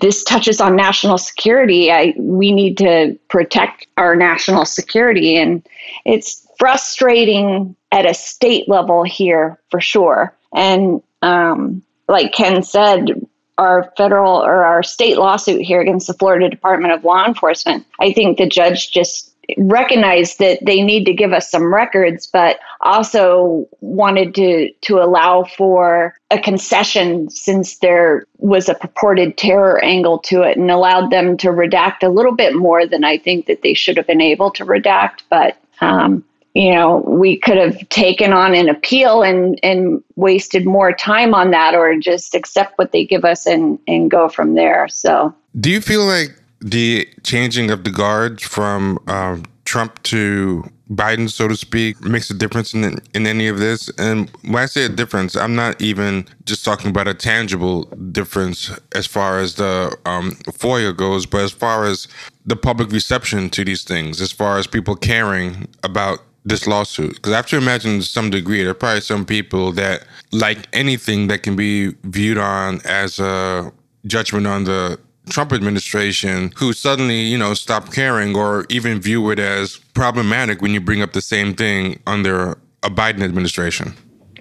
[0.00, 1.90] this touches on national security.
[1.90, 5.36] I we need to protect our national security.
[5.36, 5.66] And
[6.04, 10.34] it's frustrating at a state level here for sure.
[10.54, 16.50] And um, like ken said our federal or our state lawsuit here against the florida
[16.50, 21.32] department of law enforcement i think the judge just recognized that they need to give
[21.32, 28.68] us some records, but also wanted to to allow for a concession since there was
[28.68, 32.86] a purported terror angle to it and allowed them to redact a little bit more
[32.86, 35.22] than I think that they should have been able to redact.
[35.28, 40.92] But um, you know, we could have taken on an appeal and and wasted more
[40.92, 44.86] time on that, or just accept what they give us and and go from there.
[44.88, 46.30] So, do you feel like
[46.60, 52.34] the changing of the guard from um, Trump to Biden, so to speak, makes a
[52.34, 53.90] difference in in any of this.
[53.98, 58.70] And when I say a difference, I'm not even just talking about a tangible difference
[58.94, 62.06] as far as the um, FOIA goes, but as far as
[62.44, 67.14] the public reception to these things, as far as people caring about this lawsuit.
[67.14, 70.58] Because I have to imagine to some degree, there are probably some people that like
[70.74, 73.72] anything that can be viewed on as a
[74.06, 74.98] judgment on the
[75.30, 80.72] Trump administration who suddenly, you know, stop caring or even view it as problematic when
[80.72, 83.94] you bring up the same thing under a Biden administration.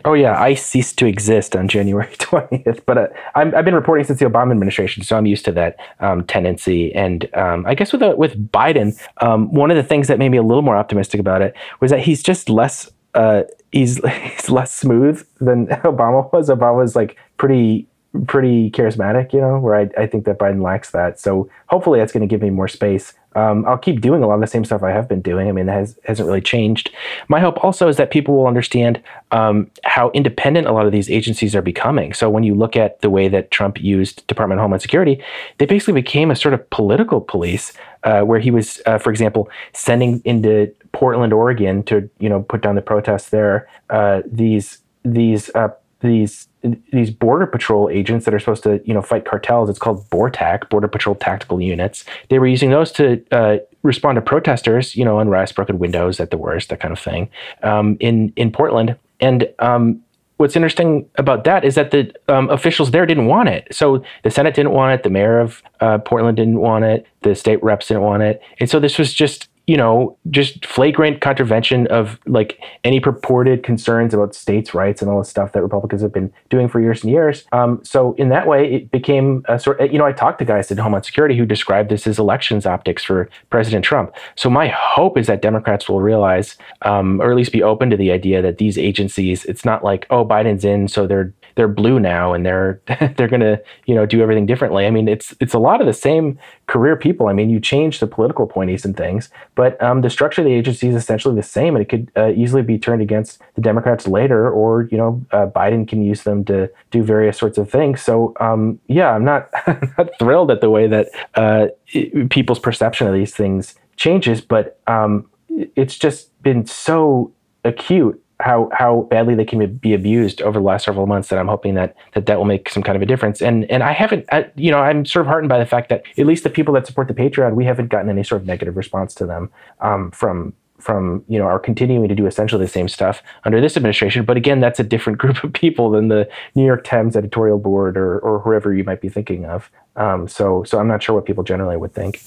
[0.06, 4.04] Oh yeah, I ceased to exist on January 20th, but uh, i have been reporting
[4.04, 6.94] since the Obama administration, so I'm used to that um, tendency.
[6.94, 10.30] And um, I guess with uh, with Biden, um, one of the things that made
[10.30, 14.50] me a little more optimistic about it was that he's just less uh, he's he's
[14.50, 16.50] less smooth than Obama was.
[16.50, 17.88] Obama was like pretty
[18.28, 21.20] pretty charismatic, you know, where I, I think that Biden lacks that.
[21.20, 23.14] So hopefully that's going to give me more space.
[23.36, 25.50] Um, I'll keep doing a lot of the same stuff I have been doing.
[25.50, 26.92] I mean, that has, hasn't really changed.
[27.28, 31.10] My hope also is that people will understand um, how independent a lot of these
[31.10, 32.14] agencies are becoming.
[32.14, 35.24] So when you look at the way that Trump used Department of Homeland Security,
[35.58, 37.74] they basically became a sort of political police,
[38.04, 42.62] uh, where he was, uh, for example, sending into Portland, Oregon, to you know put
[42.62, 43.68] down the protests there.
[43.90, 45.70] Uh, these these uh,
[46.04, 46.48] these
[46.92, 50.70] these border patrol agents that are supposed to you know fight cartels it's called bortac
[50.70, 52.06] border patrol tactical units.
[52.30, 56.30] They were using those to uh, respond to protesters you know unrest broken windows at
[56.30, 57.30] the worst that kind of thing
[57.64, 58.98] um, in in portland.
[59.20, 60.02] And um,
[60.38, 63.68] what's interesting about that is that the um, officials there didn't want it.
[63.72, 67.36] So the Senate didn't want it, the mayor of uh, Portland didn't want it, the
[67.36, 71.88] state reps didn't want it, and so this was just you know, just flagrant contravention
[71.88, 76.12] of like any purported concerns about states' rights and all the stuff that Republicans have
[76.12, 77.46] been doing for years and years.
[77.54, 79.80] Um, so in that way, it became a sort.
[79.90, 83.04] You know, I talked to guys at Homeland Security who described this as elections optics
[83.04, 84.14] for President Trump.
[84.36, 87.98] So my hope is that Democrats will realize, um, or at least be open to
[87.98, 92.00] the idea that these agencies, it's not like oh Biden's in, so they're they're blue
[92.00, 92.82] now and they're
[93.18, 94.86] they're going to you know do everything differently.
[94.86, 96.38] I mean, it's it's a lot of the same
[96.68, 97.28] career people.
[97.28, 100.54] I mean, you change the political appointees and things, but um, the structure of the
[100.54, 104.08] agency is essentially the same, and it could uh, easily be turned against the Democrats
[104.08, 108.02] later, or you know, uh, Biden can use them to do various sorts of things.
[108.02, 109.50] So um, yeah, I'm not
[109.98, 114.80] not thrilled at the way that uh, it, people's perception of these things changes, but
[114.88, 117.32] um, it's just been so
[117.64, 121.48] acute how how badly they can be abused over the last several months that I'm
[121.48, 123.42] hoping that that that will make some kind of a difference.
[123.42, 126.04] And and I haven't, I, you know, I'm sort of heartened by the fact that
[126.18, 128.76] at least the people that support the Patreon, we haven't gotten any sort of negative
[128.76, 132.90] response to them um, from from you know are continuing to do essentially the same
[132.90, 134.26] stuff under this administration.
[134.26, 137.98] But again, that's a different group of people than the New York Times editorial board
[137.98, 139.72] or or whoever you might be thinking of.
[139.96, 142.20] Um, so so I'm not sure what people generally would think.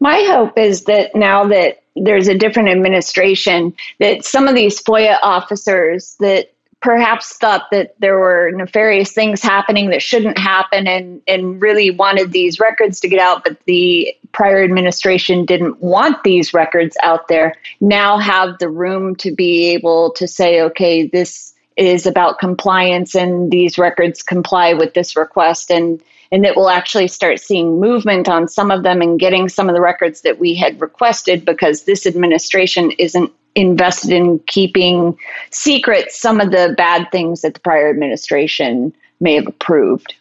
[0.00, 5.18] My hope is that now that there's a different administration, that some of these FOIA
[5.22, 6.50] officers that
[6.84, 12.30] perhaps thought that there were nefarious things happening that shouldn't happen and, and really wanted
[12.30, 17.54] these records to get out, but the prior administration didn't want these records out there,
[17.80, 23.50] now have the room to be able to say, okay, this is about compliance and
[23.50, 25.70] these records comply with this request.
[25.70, 29.68] And and that we'll actually start seeing movement on some of them and getting some
[29.68, 35.16] of the records that we had requested because this administration isn't invested in keeping
[35.50, 40.14] secret some of the bad things that the prior administration may have approved.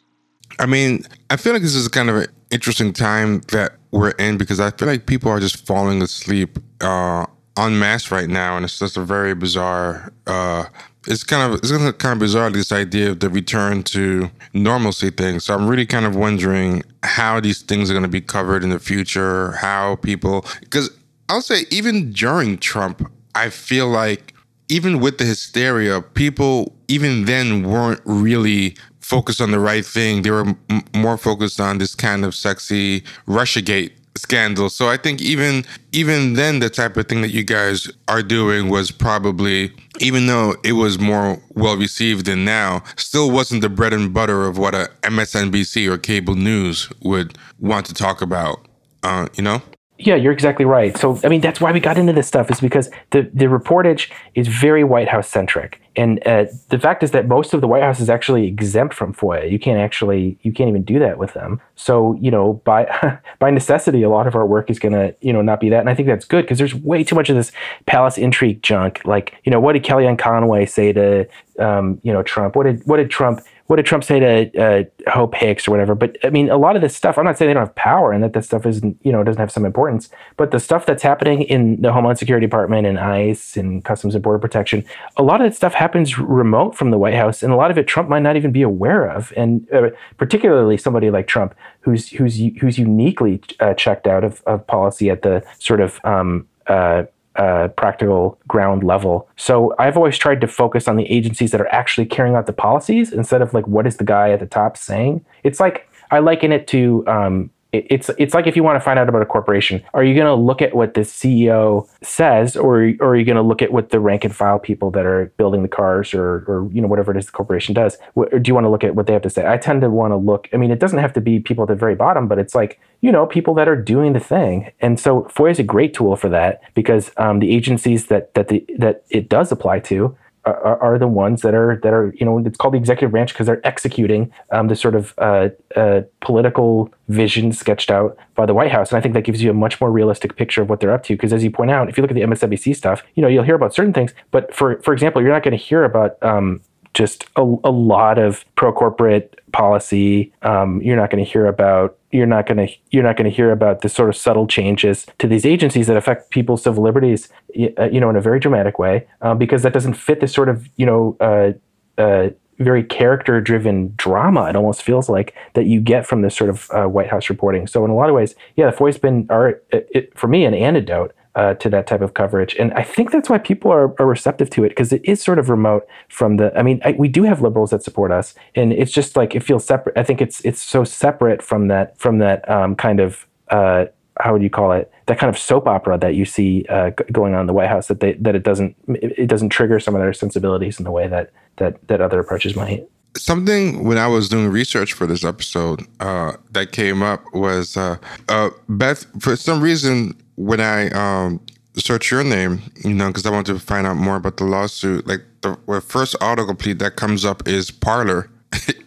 [0.59, 4.37] I mean, I feel like this is kind of an interesting time that we're in
[4.37, 7.25] because I feel like people are just falling asleep uh,
[7.57, 10.65] en masse right now, and it's just a very bizarre uh,
[11.07, 15.39] it's kind of it's kind of, bizarre this idea of the return to normalcy thing.
[15.39, 18.69] So I'm really kind of wondering how these things are going to be covered in
[18.69, 19.51] the future.
[19.53, 20.89] How people because
[21.29, 24.33] I'll say even during Trump, I feel like
[24.69, 30.21] even with the hysteria, people even then weren't really focused on the right thing.
[30.21, 34.69] They were m- more focused on this kind of sexy Russiagate scandal.
[34.69, 38.69] So I think even even then the type of thing that you guys are doing
[38.69, 43.93] was probably even though it was more well received than now, still wasn't the bread
[43.93, 48.67] and butter of what a MSNBC or cable news would want to talk about.
[49.03, 49.61] Uh, you know?
[50.05, 50.97] Yeah, you're exactly right.
[50.97, 54.11] So, I mean, that's why we got into this stuff is because the, the reportage
[54.35, 55.79] is very White House centric.
[55.95, 59.13] And uh, the fact is that most of the White House is actually exempt from
[59.13, 59.49] FOIA.
[59.49, 61.61] You can't actually, you can't even do that with them.
[61.75, 65.41] So, you know, by, by necessity, a lot of our work is to, you know,
[65.41, 65.79] not be that.
[65.79, 67.51] And I think that's good because there's way too much of this
[67.85, 69.01] palace intrigue junk.
[69.05, 71.27] Like, you know, what did Kellyanne Conway say to,
[71.59, 72.55] um, you know, Trump?
[72.55, 75.95] What did, what did Trump, what did Trump say to uh, Hope Hicks or whatever?
[75.95, 78.11] But I mean, a lot of this stuff, I'm not saying they don't have power
[78.11, 81.01] and that this stuff isn't, you know, doesn't have some importance, but the stuff that's
[81.01, 84.83] happening in the Homeland Security Department and ICE and Customs and Border Protection,
[85.15, 87.77] a lot of that stuff happens remote from the White House, and a lot of
[87.77, 89.31] it Trump might not even be aware of.
[89.37, 94.67] And uh, particularly somebody like Trump, who's who's who's uniquely uh, checked out of, of
[94.67, 97.03] policy at the sort of um, uh,
[97.35, 99.27] uh, practical ground level.
[99.35, 102.53] So I've always tried to focus on the agencies that are actually carrying out the
[102.53, 105.25] policies instead of like what is the guy at the top saying.
[105.43, 108.99] It's like I liken it to um, it's it's like if you want to find
[108.99, 112.93] out about a corporation, are you going to look at what the CEO says, or,
[112.99, 115.33] or are you going to look at what the rank and file people that are
[115.37, 117.97] building the cars, or or you know whatever it is the corporation does?
[118.15, 119.51] Do you want to look at what they have to say?
[119.51, 120.47] I tend to want to look.
[120.53, 122.79] I mean, it doesn't have to be people at the very bottom, but it's like
[123.01, 124.71] you know people that are doing the thing.
[124.79, 128.49] And so FOIA is a great tool for that because um, the agencies that that
[128.49, 130.15] the that it does apply to
[130.45, 133.33] are, are, the ones that are that are you know it's called the executive branch
[133.33, 138.53] because they're executing um, the sort of uh, uh, political vision sketched out by the
[138.53, 140.79] White House, and I think that gives you a much more realistic picture of what
[140.81, 141.15] they're up to.
[141.15, 143.43] Because as you point out, if you look at the MSNBC stuff, you know you'll
[143.43, 146.61] hear about certain things, but for for example, you're not going to hear about um,
[146.93, 150.31] just a, a lot of pro corporate policy.
[150.41, 153.35] Um, you're not going to hear about you're not going to you're not going to
[153.35, 157.29] hear about the sort of subtle changes to these agencies that affect people's civil liberties,
[157.77, 160.49] uh, you know, in a very dramatic way, uh, because that doesn't fit the sort
[160.49, 161.17] of you know.
[161.19, 161.53] Uh,
[161.97, 162.29] uh,
[162.59, 166.69] very character driven drama it almost feels like that you get from this sort of
[166.71, 169.59] uh, white house reporting so in a lot of ways yeah the FOIA's been our,
[169.71, 172.55] it, for me an antidote uh, to that type of coverage.
[172.55, 175.39] And I think that's why people are, are receptive to it because it is sort
[175.39, 176.57] of remote from the.
[176.57, 179.43] I mean, I, we do have liberals that support us, and it's just like it
[179.43, 179.97] feels separate.
[179.97, 183.25] I think it's it's so separate from that from that um, kind of.
[183.49, 183.85] Uh,
[184.19, 184.91] how would you call it?
[185.07, 187.69] That kind of soap opera that you see uh, g- going on in the White
[187.69, 190.91] House that they that it doesn't it doesn't trigger some of their sensibilities in the
[190.91, 195.23] way that that that other approaches might something when I was doing research for this
[195.23, 197.97] episode uh, that came up was uh,
[198.29, 199.05] uh, Beth.
[199.21, 201.39] For some reason, when I um,
[201.75, 205.07] search your name, you know, because I want to find out more about the lawsuit,
[205.07, 208.29] like the, first autocomplete that comes up is Parler.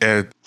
[0.00, 0.28] And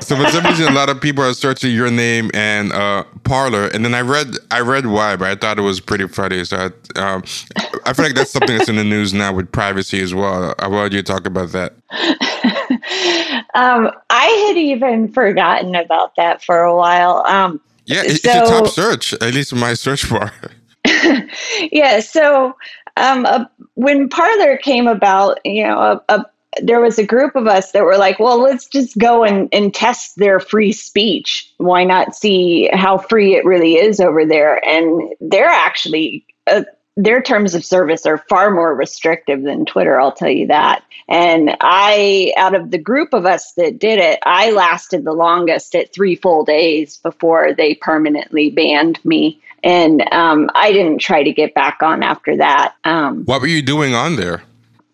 [0.00, 3.66] so for some reason, a lot of people are searching your name and uh, Parler,
[3.68, 6.44] and then I read I read why, but I thought it was pretty funny.
[6.44, 7.22] So I, um,
[7.86, 10.54] I feel like that's something that's in the news now with privacy as well.
[10.58, 11.74] I wanted you to talk about that.
[13.54, 17.24] um, I had even forgotten about that for a while.
[17.26, 20.32] Um, yeah, it's, so, a top search, at least in my search bar.
[21.72, 22.56] yeah, so
[23.00, 23.44] um, uh,
[23.74, 26.24] when Parler came about, you know, a, a,
[26.62, 29.72] there was a group of us that were like, well, let's just go and, and
[29.72, 31.52] test their free speech.
[31.58, 34.64] Why not see how free it really is over there?
[34.66, 36.64] And they're actually, uh,
[36.96, 40.82] their terms of service are far more restrictive than Twitter, I'll tell you that.
[41.08, 45.74] And I, out of the group of us that did it, I lasted the longest
[45.74, 49.40] at three full days before they permanently banned me.
[49.62, 52.74] And um, I didn't try to get back on after that.
[52.84, 54.42] Um, what were you doing on there?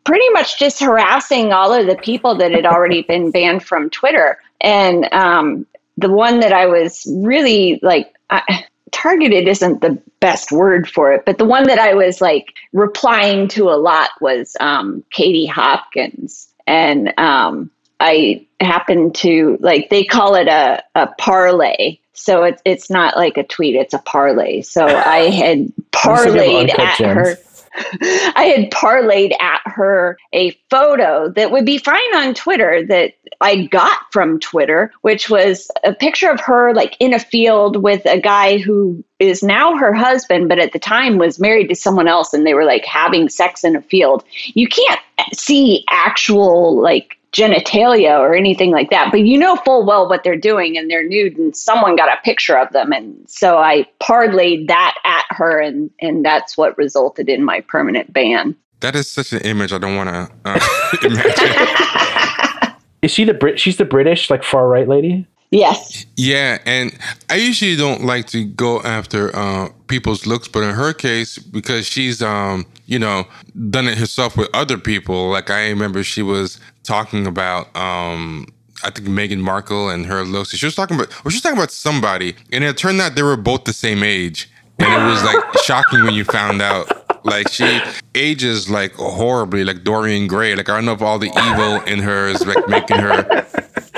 [0.05, 4.39] Pretty much just harassing all of the people that had already been banned from Twitter.
[4.61, 10.89] And um, the one that I was really like, I, targeted isn't the best word
[10.89, 15.05] for it, but the one that I was like replying to a lot was um,
[15.11, 16.49] Katie Hopkins.
[16.67, 17.71] And um,
[18.01, 21.99] I happen to like, they call it a, a parlay.
[22.13, 24.63] So it's it's not like a tweet, it's a parlay.
[24.63, 27.15] So I had parlayed at gems.
[27.15, 27.37] her.
[28.35, 33.67] I had parlayed at her a photo that would be fine on Twitter that I
[33.67, 38.19] got from Twitter, which was a picture of her like in a field with a
[38.19, 42.33] guy who is now her husband, but at the time was married to someone else
[42.33, 44.25] and they were like having sex in a field.
[44.55, 45.01] You can't
[45.35, 50.37] see actual like genitalia or anything like that, but you know full well what they're
[50.37, 52.93] doing and they're nude and someone got a picture of them.
[52.93, 58.13] And so I parlayed that at her and, and that's what resulted in my permanent
[58.13, 58.57] ban.
[58.81, 60.61] That is such an image I don't want to uh,
[61.03, 62.77] imagine.
[63.03, 63.61] is she the Brit?
[63.61, 65.27] She's the British, like far right lady?
[65.51, 66.05] Yes.
[66.17, 66.97] Yeah, and
[67.31, 71.87] I usually don't like to go after uh, people's looks, but in her case, because
[71.87, 73.27] she's um, you know,
[73.71, 75.31] done it herself with other people.
[75.31, 78.47] Like I remember she was talking about um
[78.85, 80.51] I think Meghan Markle and her looks.
[80.51, 83.23] She was talking about well, she was talking about somebody, and it turned out they
[83.23, 84.51] were both the same age.
[84.79, 87.25] And it was like shocking when you found out.
[87.25, 87.81] Like she
[88.15, 90.55] ages like horribly, like Dorian Gray.
[90.55, 93.47] Like I don't know if all the evil in her is like making her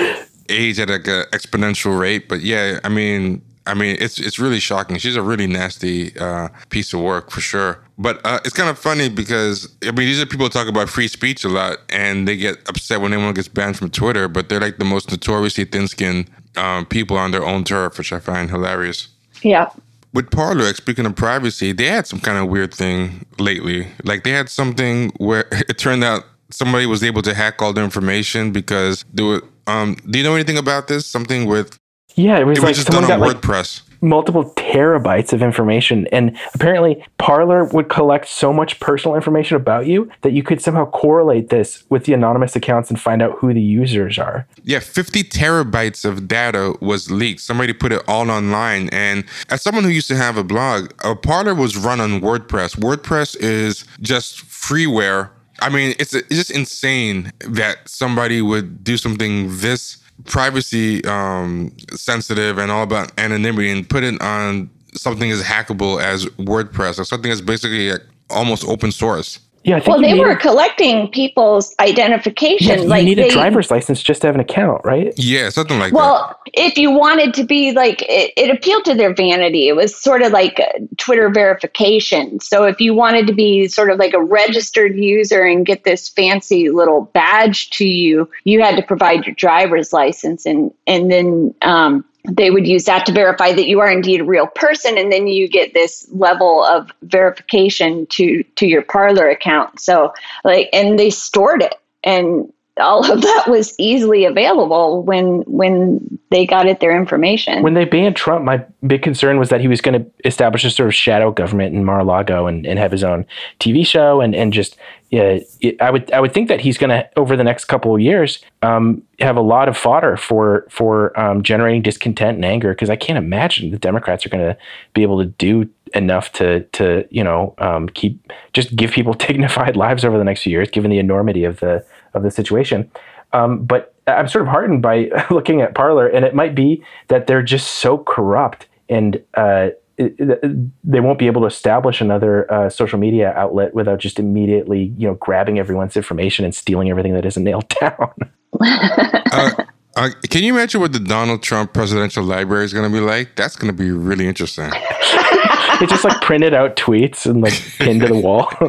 [0.49, 2.27] age at like an exponential rate.
[2.27, 4.97] But yeah, I mean, I mean, it's it's really shocking.
[4.97, 7.83] She's a really nasty uh, piece of work for sure.
[8.01, 10.89] But uh, it's kind of funny because I mean, these are people who talk about
[10.89, 14.29] free speech a lot, and they get upset when anyone gets banned from Twitter.
[14.29, 18.19] But they're like the most notoriously thin-skinned um, people on their own turf, which I
[18.19, 19.09] find hilarious.
[19.41, 19.69] Yeah.
[20.13, 23.87] With Parler, speaking of privacy, they had some kind of weird thing lately.
[24.03, 27.83] Like they had something where it turned out somebody was able to hack all their
[27.83, 31.05] information because there were um, do you know anything about this?
[31.05, 31.77] Something with
[32.15, 33.81] yeah, it was it like was just someone done got on like WordPress.
[34.01, 40.09] multiple terabytes of information, and apparently Parler would collect so much personal information about you
[40.21, 43.61] that you could somehow correlate this with the anonymous accounts and find out who the
[43.61, 44.45] users are.
[44.63, 47.41] Yeah, 50 terabytes of data was leaked.
[47.41, 48.89] Somebody put it all online.
[48.89, 52.75] And as someone who used to have a blog, a Parler was run on WordPress.
[52.77, 55.29] WordPress is just freeware.
[55.61, 62.57] I mean, it's, it's just insane that somebody would do something this privacy um, sensitive
[62.57, 67.29] and all about anonymity and put it on something as hackable as WordPress or something
[67.29, 69.39] that's basically like almost open source.
[69.63, 72.67] Yeah, I think Well, they were a- collecting people's identification.
[72.67, 75.13] yeah, you like need they, a driver's license just to have an account, right?
[75.17, 75.97] Yeah, something like that.
[75.97, 79.67] Well, if you wanted to be like, it, it appealed to their vanity.
[79.67, 82.39] It was sort of like uh, Twitter verification.
[82.39, 86.07] So if you wanted to be sort of like a registered user and get this
[86.07, 91.53] fancy little badge to you, you had to provide your driver's license, and and then
[91.61, 95.11] um, they would use that to verify that you are indeed a real person, and
[95.11, 99.79] then you get this level of verification to to your Parler account.
[99.79, 100.13] So
[100.43, 106.45] like, and they stored it and all of that was easily available when when they
[106.45, 107.63] got at their information.
[107.63, 110.69] When they banned Trump, my big concern was that he was going to establish a
[110.69, 113.25] sort of shadow government in Mar-a-Lago and, and have his own
[113.59, 114.77] TV show and and just
[115.09, 117.95] yeah, it, I would I would think that he's going to over the next couple
[117.95, 122.73] of years um, have a lot of fodder for for um, generating discontent and anger
[122.73, 124.55] because I can't imagine the Democrats are going to
[124.93, 129.75] be able to do enough to to you know um, keep just give people dignified
[129.75, 131.83] lives over the next few years given the enormity of the
[132.13, 132.89] of the situation.
[133.33, 137.27] Um, but I'm sort of heartened by looking at Parler, and it might be that
[137.27, 142.51] they're just so corrupt and uh, it, it- they won't be able to establish another
[142.51, 147.13] uh, social media outlet without just immediately, you know, grabbing everyone's information and stealing everything
[147.13, 148.11] that isn't nailed down.
[148.61, 149.63] uh,
[149.99, 153.35] uh, can you imagine what the Donald Trump presidential library is going to be like?
[153.35, 154.69] That's going to be really interesting.
[154.73, 158.49] it's just like printed out tweets and like pinned to the wall.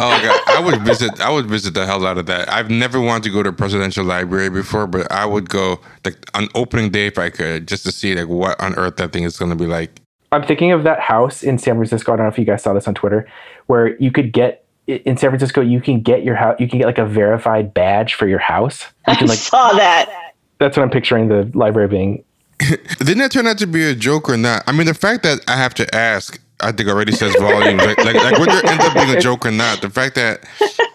[0.00, 1.20] Oh god, I would visit.
[1.20, 2.52] I would visit the hell out of that.
[2.52, 6.16] I've never wanted to go to a presidential library before, but I would go like
[6.34, 9.24] on opening day if I could, just to see like what on earth that thing
[9.24, 10.00] is going to be like.
[10.30, 12.12] I'm thinking of that house in San Francisco.
[12.12, 13.26] I don't know if you guys saw this on Twitter,
[13.66, 16.86] where you could get in San Francisco, you can get your house, you can get
[16.86, 18.84] like a verified badge for your house.
[19.06, 20.27] You I can like saw that.
[20.58, 22.24] That's what I'm picturing the library being.
[22.58, 24.62] Didn't that turn out to be a joke or not?
[24.66, 27.80] I mean, the fact that I have to ask, I think already says volumes.
[27.84, 30.44] like, like, like whether it ends up being a joke or not, the fact that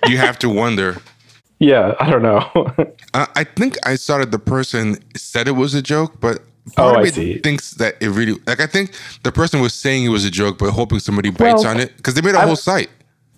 [0.07, 0.97] you have to wonder.
[1.59, 2.49] Yeah, I don't know.
[3.15, 6.39] Uh, I think I saw that the person said it was a joke, but
[6.69, 7.37] Oh, part I of me see.
[7.37, 8.59] thinks that it really like.
[8.59, 8.91] I think
[9.21, 11.95] the person was saying it was a joke, but hoping somebody bites Well, on it
[11.97, 12.89] because they made a I- whole site.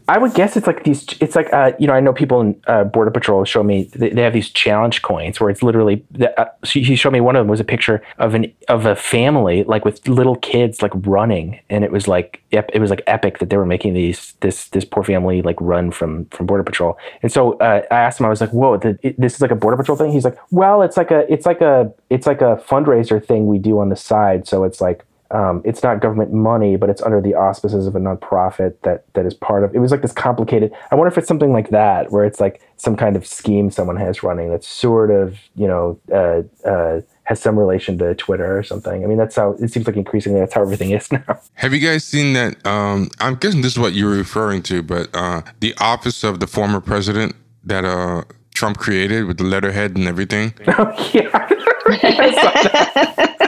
[0.08, 1.06] I would guess it's like these.
[1.20, 4.10] It's like uh, you know, I know people in uh, Border Patrol show me they,
[4.10, 6.06] they have these challenge coins where it's literally.
[6.38, 8.95] Uh, she, he showed me one of them was a picture of an of a
[8.95, 13.39] family like with little kids like running, and it was like it was like epic
[13.39, 16.97] that they were making these this this poor family like run from from Border Patrol.
[17.24, 19.51] And so uh, I asked him, I was like, "Whoa, the, it, this is like
[19.51, 22.41] a Border Patrol thing?" He's like, "Well, it's like a it's like a it's like
[22.41, 24.47] a fundraiser thing we do on the side.
[24.47, 27.99] So it's like." Um, it's not government money, but it's under the auspices of a
[27.99, 29.73] nonprofit that that is part of.
[29.73, 30.71] It was like this complicated.
[30.91, 33.97] I wonder if it's something like that, where it's like some kind of scheme someone
[33.97, 38.63] has running that's sort of you know uh, uh, has some relation to Twitter or
[38.63, 39.03] something.
[39.03, 41.41] I mean, that's how it seems like increasingly that's how everything is now.
[41.55, 42.65] Have you guys seen that?
[42.65, 46.47] Um, I'm guessing this is what you're referring to, but uh, the office of the
[46.47, 48.23] former president that uh,
[48.53, 50.53] Trump created with the letterhead and everything.
[50.67, 51.49] Oh yeah.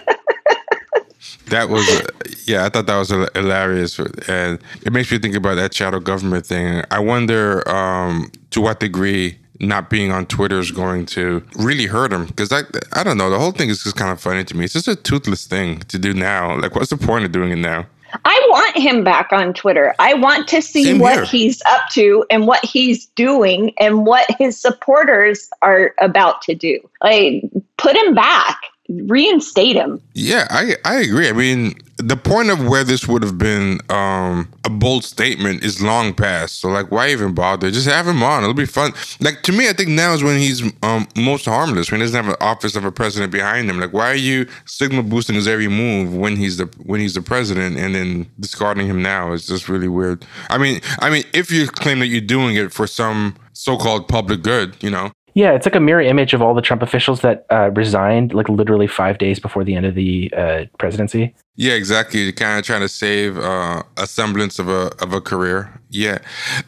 [1.46, 2.06] that was uh,
[2.44, 3.98] yeah i thought that was hilarious
[4.28, 8.80] and it makes me think about that shadow government thing i wonder um, to what
[8.80, 12.62] degree not being on twitter is going to really hurt him because I,
[12.92, 14.88] I don't know the whole thing is just kind of funny to me it's just
[14.88, 17.86] a toothless thing to do now like what's the point of doing it now
[18.24, 19.94] I want him back on Twitter.
[19.98, 21.24] I want to see Same what here.
[21.24, 26.78] he's up to and what he's doing and what his supporters are about to do.
[27.02, 27.42] Like,
[27.76, 30.00] put him back, reinstate him.
[30.14, 31.28] Yeah, I I agree.
[31.28, 35.80] I mean, the point of where this would have been um, a bold statement is
[35.80, 36.60] long past.
[36.60, 37.70] So like, why even bother?
[37.70, 38.42] Just have him on.
[38.42, 38.92] It'll be fun.
[39.20, 41.90] Like to me, I think now is when he's um, most harmless.
[41.90, 43.80] When he doesn't have an office of a president behind him.
[43.80, 47.22] Like, why are you signal boosting his every move when he's the when he's the
[47.22, 49.32] president and then discarding him now?
[49.32, 50.26] It's just really weird.
[50.50, 54.42] I mean, I mean, if you claim that you're doing it for some so-called public
[54.42, 57.44] good, you know, Yeah, it's like a mirror image of all the Trump officials that
[57.50, 61.34] uh, resigned like literally five days before the end of the uh, presidency.
[61.56, 62.20] Yeah, exactly.
[62.20, 65.80] You're kind of trying to save uh, a semblance of a of a career.
[65.90, 66.18] Yeah,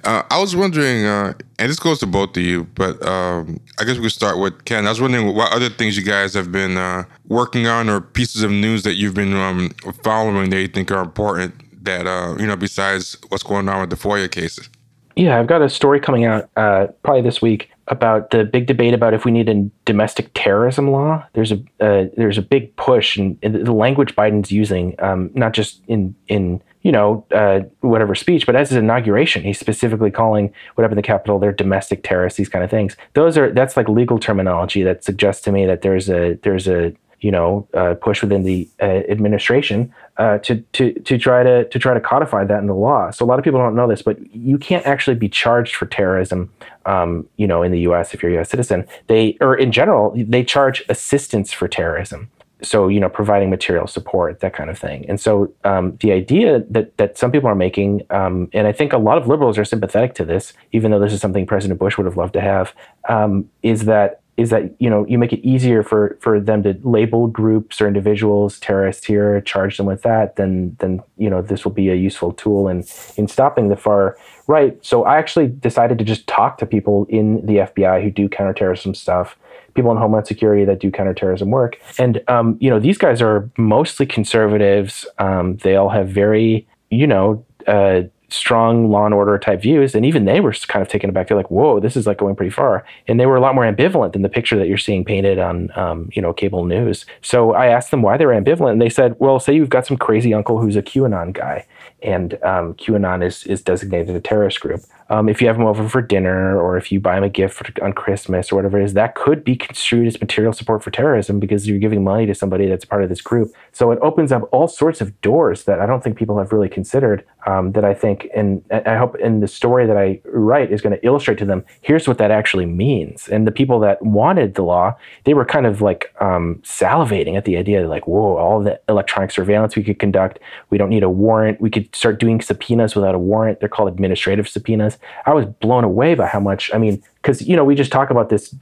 [0.03, 3.85] uh, I was wondering, uh, and this goes to both of you, but um, I
[3.85, 4.87] guess we could start with Ken.
[4.87, 8.43] I was wondering what other things you guys have been uh, working on, or pieces
[8.43, 9.71] of news that you've been um,
[10.03, 11.55] following that you think are important.
[11.85, 14.69] That uh, you know, besides what's going on with the FOIA cases.
[15.14, 18.95] Yeah, I've got a story coming out uh, probably this week about the big debate
[18.95, 21.24] about if we need a domestic terrorism law.
[21.34, 25.82] There's a uh, there's a big push, and the language Biden's using, um, not just
[25.87, 30.82] in in you know uh, whatever speech, but as his inauguration, he's specifically calling what
[30.82, 32.97] happened in the Capitol they're domestic terrorists, these kind of things.
[33.14, 36.93] Those are that's like legal terminology that suggests to me that there's a there's a
[37.21, 41.79] you know uh, push within the uh, administration uh, to to to try to to
[41.79, 43.11] try to codify that in the law.
[43.11, 45.87] So a lot of people don't know this, but you can't actually be charged for
[45.87, 46.51] terrorism.
[46.85, 48.14] Um, you know, in the U.S.
[48.14, 48.51] if you're a U.S.
[48.51, 52.31] citizen, they or in general they charge assistance for terrorism.
[52.62, 55.05] So you know, providing material support, that kind of thing.
[55.09, 58.93] And so um, the idea that that some people are making, um, and I think
[58.93, 61.99] a lot of liberals are sympathetic to this, even though this is something President Bush
[61.99, 62.73] would have loved to have,
[63.09, 66.78] um, is that is that you know you make it easier for for them to
[66.82, 71.64] label groups or individuals terrorists here, charge them with that, then then you know this
[71.64, 72.84] will be a useful tool in
[73.16, 74.16] in stopping the far
[74.47, 74.78] right.
[74.84, 78.95] So I actually decided to just talk to people in the FBI who do counterterrorism
[78.95, 79.39] stuff,
[79.74, 83.51] people in Homeland Security that do counterterrorism work, and um, you know these guys are
[83.57, 85.07] mostly conservatives.
[85.18, 87.45] Um, they all have very you know.
[87.66, 91.29] Uh, strong law and order type views and even they were kind of taken aback.
[91.29, 92.85] They're like whoa this is like going pretty far.
[93.09, 95.70] And they were a lot more ambivalent than the picture that you're seeing painted on
[95.77, 97.07] um, you know cable news.
[97.22, 99.87] So i asked them why they were ambivalent and they said well say you've got
[99.87, 101.66] some crazy uncle who's a qanon guy
[102.03, 104.81] and um, qanon is, is designated a terrorist group.
[105.09, 107.79] Um, if you have him over for dinner or if you buy him a gift
[107.81, 111.39] on christmas or whatever it is that could be construed as material support for terrorism
[111.39, 114.43] because you're giving money to somebody that's part of this group so it opens up
[114.53, 117.95] all sorts of doors that i don't think people have really considered um, that i
[117.95, 121.45] think and I hope in the story that I write is going to illustrate to
[121.45, 123.29] them here's what that actually means.
[123.29, 127.45] And the people that wanted the law, they were kind of like um, salivating at
[127.45, 130.39] the idea, like, whoa, all the electronic surveillance we could conduct.
[130.70, 131.61] We don't need a warrant.
[131.61, 133.61] We could start doing subpoenas without a warrant.
[133.61, 134.99] They're called administrative subpoenas.
[135.27, 136.70] I was blown away by how much.
[136.74, 138.55] I mean, because you know we just talk about this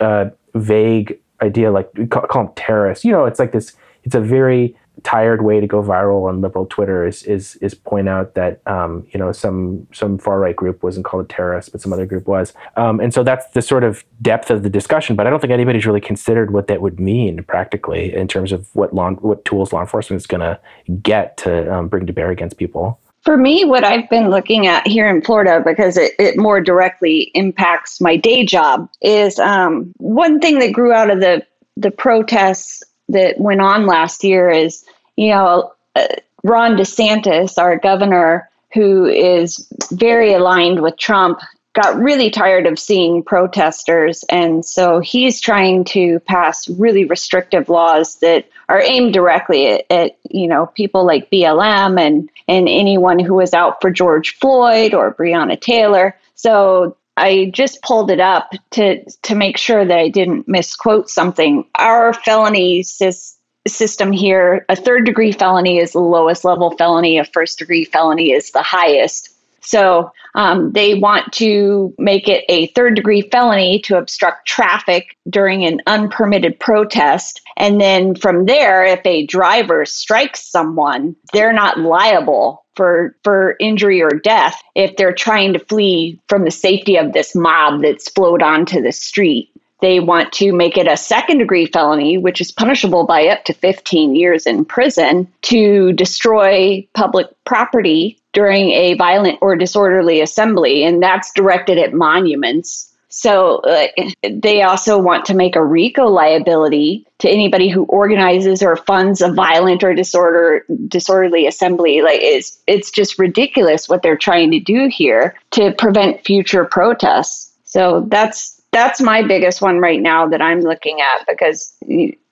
[0.00, 3.04] uh, vague idea, like we call, call them terrorists.
[3.04, 3.74] You know, it's like this.
[4.04, 8.08] It's a very tired way to go viral on liberal Twitter is is is point
[8.08, 11.80] out that um, you know some some far right group wasn't called a terrorist, but
[11.80, 15.16] some other group was, um, and so that's the sort of depth of the discussion.
[15.16, 18.68] But I don't think anybody's really considered what that would mean practically in terms of
[18.74, 20.58] what law what tools law enforcement is going to
[21.02, 23.00] get to um, bring to bear against people.
[23.22, 27.30] For me, what I've been looking at here in Florida, because it, it more directly
[27.34, 31.46] impacts my day job, is um, one thing that grew out of the
[31.76, 32.82] the protests
[33.12, 34.84] that went on last year is,
[35.16, 36.06] you know, uh,
[36.42, 41.40] Ron DeSantis, our governor, who is very aligned with Trump,
[41.72, 44.24] got really tired of seeing protesters.
[44.28, 50.18] And so he's trying to pass really restrictive laws that are aimed directly at, at,
[50.28, 55.14] you know, people like BLM and, and anyone who was out for George Floyd or
[55.14, 56.16] Breonna Taylor.
[56.34, 61.66] So I just pulled it up to to make sure that I didn't misquote something.
[61.74, 63.36] Our felony sys-
[63.66, 68.32] system here, a third degree felony is the lowest level felony, a first degree felony
[68.32, 69.30] is the highest.
[69.60, 75.64] So um, they want to make it a third degree felony to obstruct traffic during
[75.64, 77.40] an unpermitted protest.
[77.56, 84.00] And then from there, if a driver strikes someone, they're not liable for for injury
[84.00, 88.42] or death if they're trying to flee from the safety of this mob that's flowed
[88.42, 89.50] onto the street.
[89.80, 93.54] They want to make it a second degree felony, which is punishable by up to
[93.54, 100.84] 15 years in prison, to destroy public property during a violent or disorderly assembly.
[100.84, 102.90] And that's directed at monuments.
[103.10, 103.88] So uh,
[104.22, 109.32] they also want to make a RICO liability to anybody who organizes or funds a
[109.32, 112.02] violent or disorder disorderly assembly.
[112.02, 117.52] Like it's it's just ridiculous what they're trying to do here to prevent future protests.
[117.64, 121.74] So that's that's my biggest one right now that I'm looking at because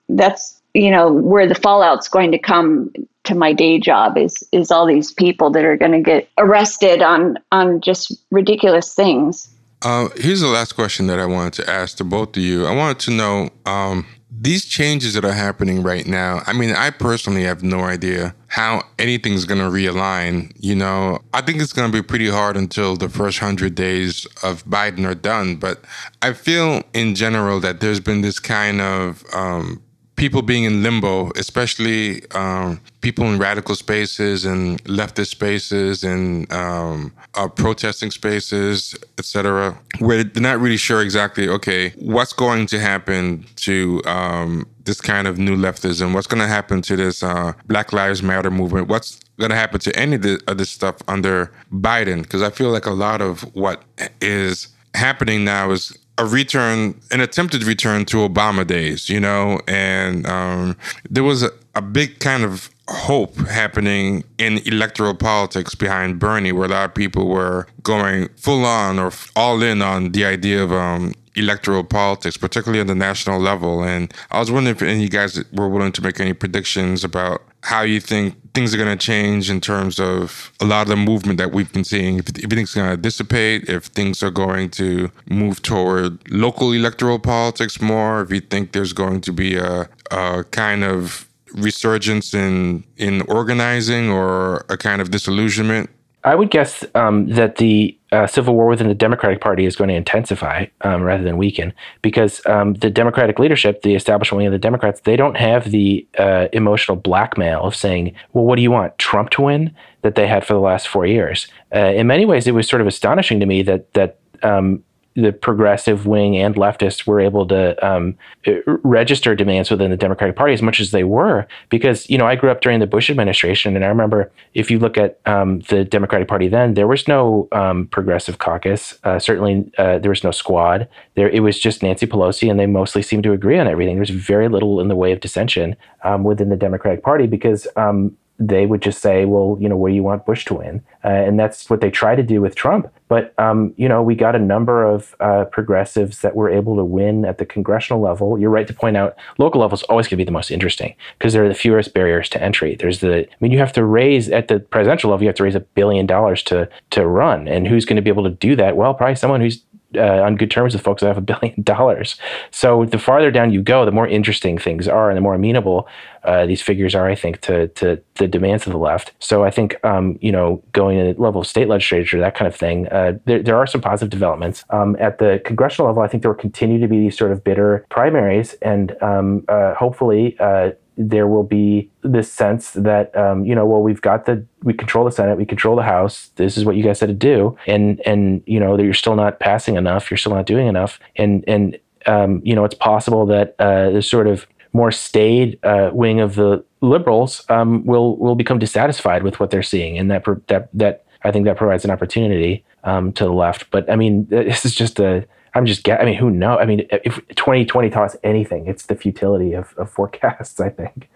[0.07, 2.89] that's you know where the fallout's going to come
[3.29, 7.01] to my day job is is all these people that are going to get arrested
[7.01, 9.49] on on just ridiculous things.
[9.81, 12.65] Uh, here's the last question that I wanted to ask to both of you.
[12.65, 16.41] I wanted to know um, these changes that are happening right now.
[16.45, 20.51] I mean, I personally have no idea how anything's going to realign.
[20.59, 24.25] You know, I think it's going to be pretty hard until the first hundred days
[24.43, 25.55] of Biden are done.
[25.55, 25.85] But
[26.21, 29.81] I feel in general that there's been this kind of um,
[30.19, 37.13] people being in limbo, especially um, people in radical spaces and leftist spaces and um,
[37.35, 43.45] uh, protesting spaces, etc., where they're not really sure exactly, okay, what's going to happen
[43.55, 46.13] to um, this kind of new leftism?
[46.13, 48.89] What's going to happen to this uh, Black Lives Matter movement?
[48.89, 52.23] What's going to happen to any of, this stuff under Biden?
[52.23, 53.83] Because I feel like a lot of what
[54.19, 60.27] is happening now is a return, an attempted return to Obama days, you know, and
[60.27, 60.75] um,
[61.09, 66.65] there was a, a big kind of hope happening in electoral politics behind Bernie, where
[66.65, 70.73] a lot of people were going full on or all in on the idea of
[70.73, 73.83] um, electoral politics, particularly on the national level.
[73.83, 77.03] And I was wondering if any of you guys were willing to make any predictions
[77.03, 80.87] about how you think things are going to change in terms of a lot of
[80.87, 82.19] the movement that we've been seeing.
[82.19, 87.19] If, things are going to dissipate, if things are going to move toward local electoral
[87.19, 92.83] politics more, if you think there's going to be a, a kind of resurgence in
[92.97, 95.89] in organizing or a kind of disillusionment
[96.23, 99.89] I would guess um, that the uh, civil war within the Democratic Party is going
[99.89, 104.51] to intensify um, rather than weaken because um, the Democratic leadership, the establishment wing of
[104.51, 108.71] the Democrats, they don't have the uh, emotional blackmail of saying, well, what do you
[108.71, 109.75] want, Trump to win?
[110.01, 111.47] That they had for the last four years.
[111.75, 114.81] Uh, in many ways, it was sort of astonishing to me that that um,
[115.21, 118.17] the progressive wing and leftists were able to um,
[118.65, 121.47] register demands within the Democratic Party as much as they were.
[121.69, 124.79] Because, you know, I grew up during the Bush administration, and I remember if you
[124.79, 128.97] look at um, the Democratic Party then, there was no um, progressive caucus.
[129.03, 130.87] Uh, certainly, uh, there was no squad.
[131.15, 133.95] There, It was just Nancy Pelosi, and they mostly seemed to agree on everything.
[133.95, 137.67] There was very little in the way of dissension um, within the Democratic Party because
[137.75, 140.81] um, they would just say, well, you know, where do you want Bush to win?
[141.03, 142.91] Uh, and that's what they try to do with Trump.
[143.09, 146.83] But, um, you know, we got a number of uh, progressives that were able to
[146.83, 148.39] win at the congressional level.
[148.39, 150.95] You're right to point out local level is always going to be the most interesting
[151.17, 152.75] because there are the fewest barriers to entry.
[152.75, 155.43] There's the, I mean, you have to raise at the presidential level, you have to
[155.43, 157.47] raise a billion dollars to, to run.
[157.47, 158.77] And who's going to be able to do that?
[158.77, 159.63] Well, probably someone who's
[159.95, 162.17] uh, on good terms with folks that have a billion dollars.
[162.51, 165.87] So the farther down you go, the more interesting things are, and the more amenable
[166.23, 169.13] uh, these figures are, I think, to to the demands of the left.
[169.19, 172.47] So I think um, you know going to the level of state legislature, that kind
[172.47, 172.87] of thing.
[172.89, 176.03] Uh, there, there are some positive developments um, at the congressional level.
[176.03, 179.73] I think there will continue to be these sort of bitter primaries, and um, uh,
[179.75, 184.45] hopefully uh, there will be this sense that um, you know well we've got the
[184.63, 187.13] we control the senate we control the house this is what you guys said to
[187.13, 190.67] do and and you know that you're still not passing enough you're still not doing
[190.67, 195.57] enough and and um, you know it's possible that uh, the sort of more staid
[195.63, 200.11] uh, wing of the liberals um, will will become dissatisfied with what they're seeing and
[200.11, 203.69] that that that I think that provides an opportunity um, to the left.
[203.71, 206.59] But I mean this is just a I'm just I mean, who knows?
[206.61, 210.59] I mean, if 2020 taught us anything, it's the futility of, of forecasts.
[210.59, 211.09] I think.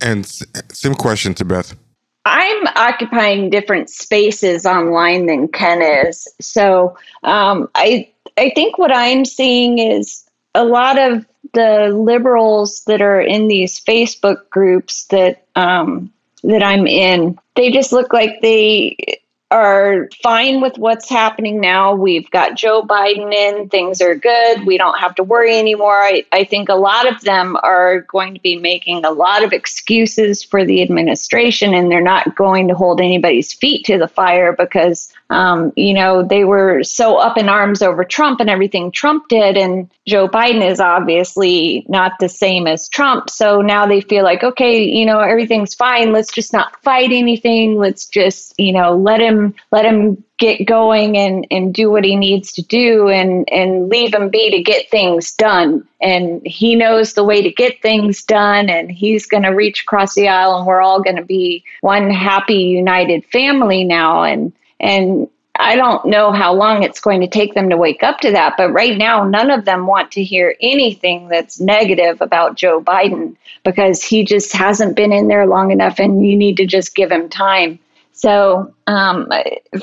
[0.00, 0.26] And
[0.72, 1.76] same question to Beth.
[2.24, 9.24] I'm occupying different spaces online than Ken is, so um, I I think what I'm
[9.24, 16.12] seeing is a lot of the liberals that are in these Facebook groups that um,
[16.42, 17.38] that I'm in.
[17.56, 19.20] They just look like they
[19.50, 21.94] are fine with what's happening now.
[21.94, 24.66] We've got Joe Biden in, things are good.
[24.66, 26.02] We don't have to worry anymore.
[26.02, 29.52] I, I think a lot of them are going to be making a lot of
[29.52, 34.52] excuses for the administration, and they're not going to hold anybody's feet to the fire
[34.52, 39.28] because Um, you know, they were so up in arms over Trump and everything Trump
[39.28, 39.56] did.
[39.56, 43.28] And Joe Biden is obviously not the same as Trump.
[43.28, 46.12] So now they feel like, okay, you know, everything's fine.
[46.12, 47.76] Let's just not fight anything.
[47.76, 52.14] Let's just, you know, let him let him get going and, and do what he
[52.14, 55.86] needs to do and, and leave him be to get things done.
[56.00, 60.14] And he knows the way to get things done and he's going to reach across
[60.14, 64.22] the aisle and we're all going to be one happy, united family now.
[64.22, 65.28] And, and
[65.60, 68.54] I don't know how long it's going to take them to wake up to that,
[68.56, 73.36] but right now, none of them want to hear anything that's negative about Joe Biden
[73.64, 77.10] because he just hasn't been in there long enough and you need to just give
[77.10, 77.78] him time.
[78.12, 79.30] So um,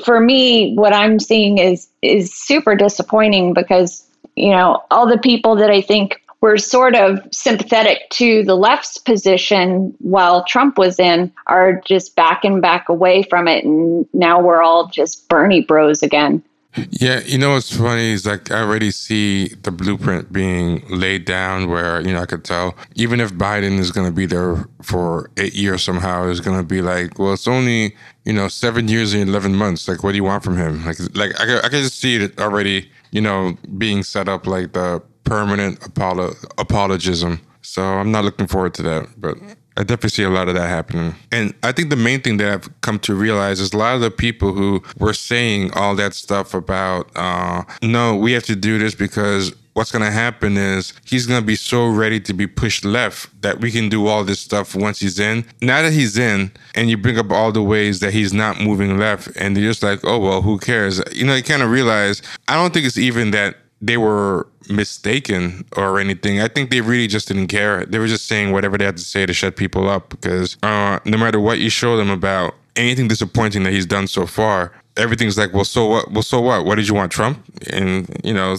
[0.04, 5.56] for me, what I'm seeing is is super disappointing because you know all the people
[5.56, 11.32] that I think were sort of sympathetic to the left's position while Trump was in
[11.46, 16.42] are just backing back away from it, and now we're all just Bernie bros again.
[16.90, 21.70] Yeah, you know what's funny is like I already see the blueprint being laid down
[21.70, 25.30] where, you know, I could tell even if Biden is going to be there for
[25.38, 29.14] eight years somehow, it's going to be like, well, it's only, you know, seven years
[29.14, 29.88] and 11 months.
[29.88, 30.84] Like, what do you want from him?
[30.84, 34.72] Like, like I, I can just see it already, you know, being set up like
[34.72, 37.40] the permanent apolo- apologism.
[37.60, 39.36] So I'm not looking forward to that, but
[39.76, 41.14] I definitely see a lot of that happening.
[41.32, 44.00] And I think the main thing that I've come to realize is a lot of
[44.00, 48.78] the people who were saying all that stuff about, uh, no, we have to do
[48.78, 52.46] this because what's going to happen is he's going to be so ready to be
[52.46, 55.44] pushed left that we can do all this stuff once he's in.
[55.60, 58.96] Now that he's in, and you bring up all the ways that he's not moving
[58.96, 61.02] left, and they're just like, oh, well, who cares?
[61.12, 65.64] You know, you kind of realize, I don't think it's even that they were mistaken
[65.76, 66.40] or anything.
[66.40, 67.84] I think they really just didn't care.
[67.84, 70.98] They were just saying whatever they had to say to shut people up because uh,
[71.04, 75.38] no matter what you show them about anything disappointing that he's done so far, everything's
[75.38, 76.10] like, well, so what?
[76.10, 76.64] Well, so what?
[76.64, 77.42] What did you want, Trump?
[77.70, 78.56] And you know,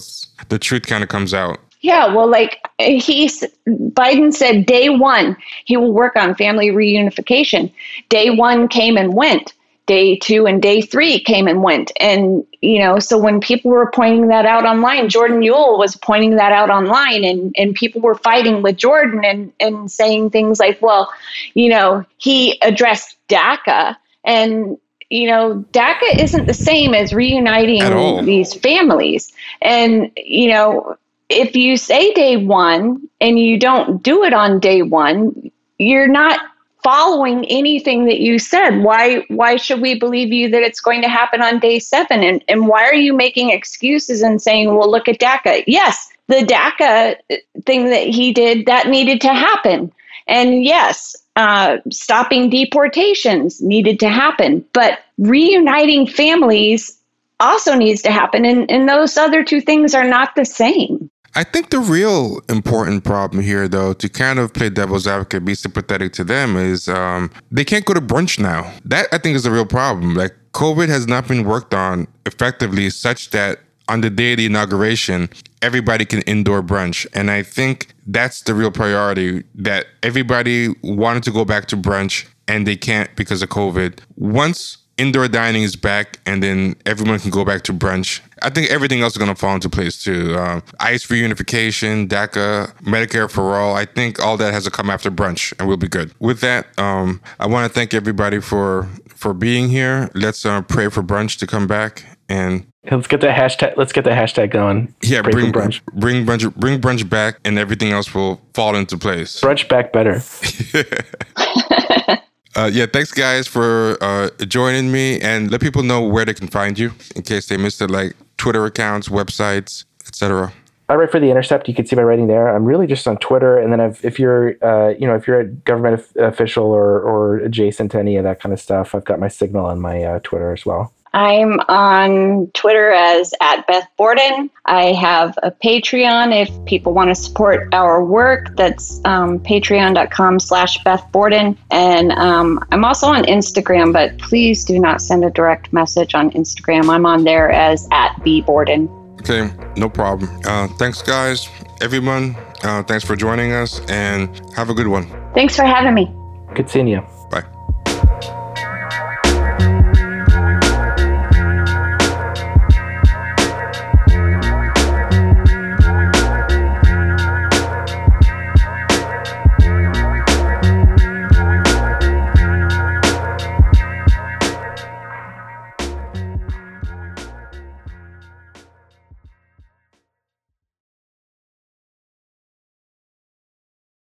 [0.48, 1.58] the truth kind of comes out.
[1.80, 7.72] Yeah, well, like he's Biden said, day one he will work on family reunification.
[8.08, 9.52] Day one came and went
[9.88, 11.90] day two and day three came and went.
[11.98, 16.36] And, you know, so when people were pointing that out online, Jordan Uhl was pointing
[16.36, 20.80] that out online and, and people were fighting with Jordan and, and saying things like,
[20.80, 21.10] well,
[21.54, 24.78] you know, he addressed DACA and,
[25.10, 29.32] you know, DACA isn't the same as reuniting these families.
[29.62, 30.96] And, you know,
[31.30, 36.40] if you say day one and you don't do it on day one, you're not
[36.82, 38.82] following anything that you said.
[38.82, 42.22] Why why should we believe you that it's going to happen on day seven?
[42.22, 45.64] And and why are you making excuses and saying, well, look at DACA?
[45.66, 47.16] Yes, the DACA
[47.64, 49.92] thing that he did that needed to happen.
[50.26, 56.98] And yes, uh, stopping deportations needed to happen, but reuniting families
[57.40, 58.44] also needs to happen.
[58.44, 61.10] And, and those other two things are not the same.
[61.34, 65.54] I think the real important problem here, though, to kind of play devil's advocate, be
[65.54, 68.72] sympathetic to them, is um, they can't go to brunch now.
[68.84, 70.14] That I think is the real problem.
[70.14, 74.46] Like COVID has not been worked on effectively, such that on the day of the
[74.46, 75.30] inauguration,
[75.62, 77.06] everybody can indoor brunch.
[77.14, 82.26] And I think that's the real priority that everybody wanted to go back to brunch
[82.46, 84.00] and they can't because of COVID.
[84.16, 88.20] Once indoor dining is back and then everyone can go back to brunch.
[88.42, 90.36] I think everything else is going to fall into place too.
[90.36, 93.74] Um, ICE reunification, DACA, Medicare for all.
[93.74, 96.12] I think all that has to come after brunch and we'll be good.
[96.18, 100.10] With that, um, I want to thank everybody for for being here.
[100.14, 103.76] Let's uh, pray for brunch to come back and let's get the hashtag.
[103.76, 104.94] Let's get the hashtag going.
[105.02, 108.98] Yeah, pray bring brunch, bring brunch, bring brunch back, and everything else will fall into
[108.98, 109.40] place.
[109.40, 110.20] Brunch back better.
[112.56, 116.48] Uh, yeah, thanks guys for uh, joining me, and let people know where they can
[116.48, 120.52] find you in case they missed it, like Twitter accounts, websites, etc.
[120.90, 121.68] I write for the Intercept.
[121.68, 122.48] You can see my writing there.
[122.48, 125.40] I'm really just on Twitter, and then I've, if you're, uh, you know, if you're
[125.40, 129.20] a government official or or adjacent to any of that kind of stuff, I've got
[129.20, 130.92] my signal on my uh, Twitter as well.
[131.12, 134.50] I'm on Twitter as at Beth Borden.
[134.64, 138.56] I have a Patreon if people want to support our work.
[138.56, 141.56] That's um, patreon.com slash Beth Borden.
[141.70, 146.30] And um, I'm also on Instagram, but please do not send a direct message on
[146.32, 146.88] Instagram.
[146.88, 148.88] I'm on there as at B Borden.
[149.20, 150.30] Okay, no problem.
[150.44, 151.48] Uh, thanks, guys.
[151.80, 155.06] Everyone, uh, thanks for joining us and have a good one.
[155.34, 156.12] Thanks for having me.
[156.54, 157.06] Good seeing you.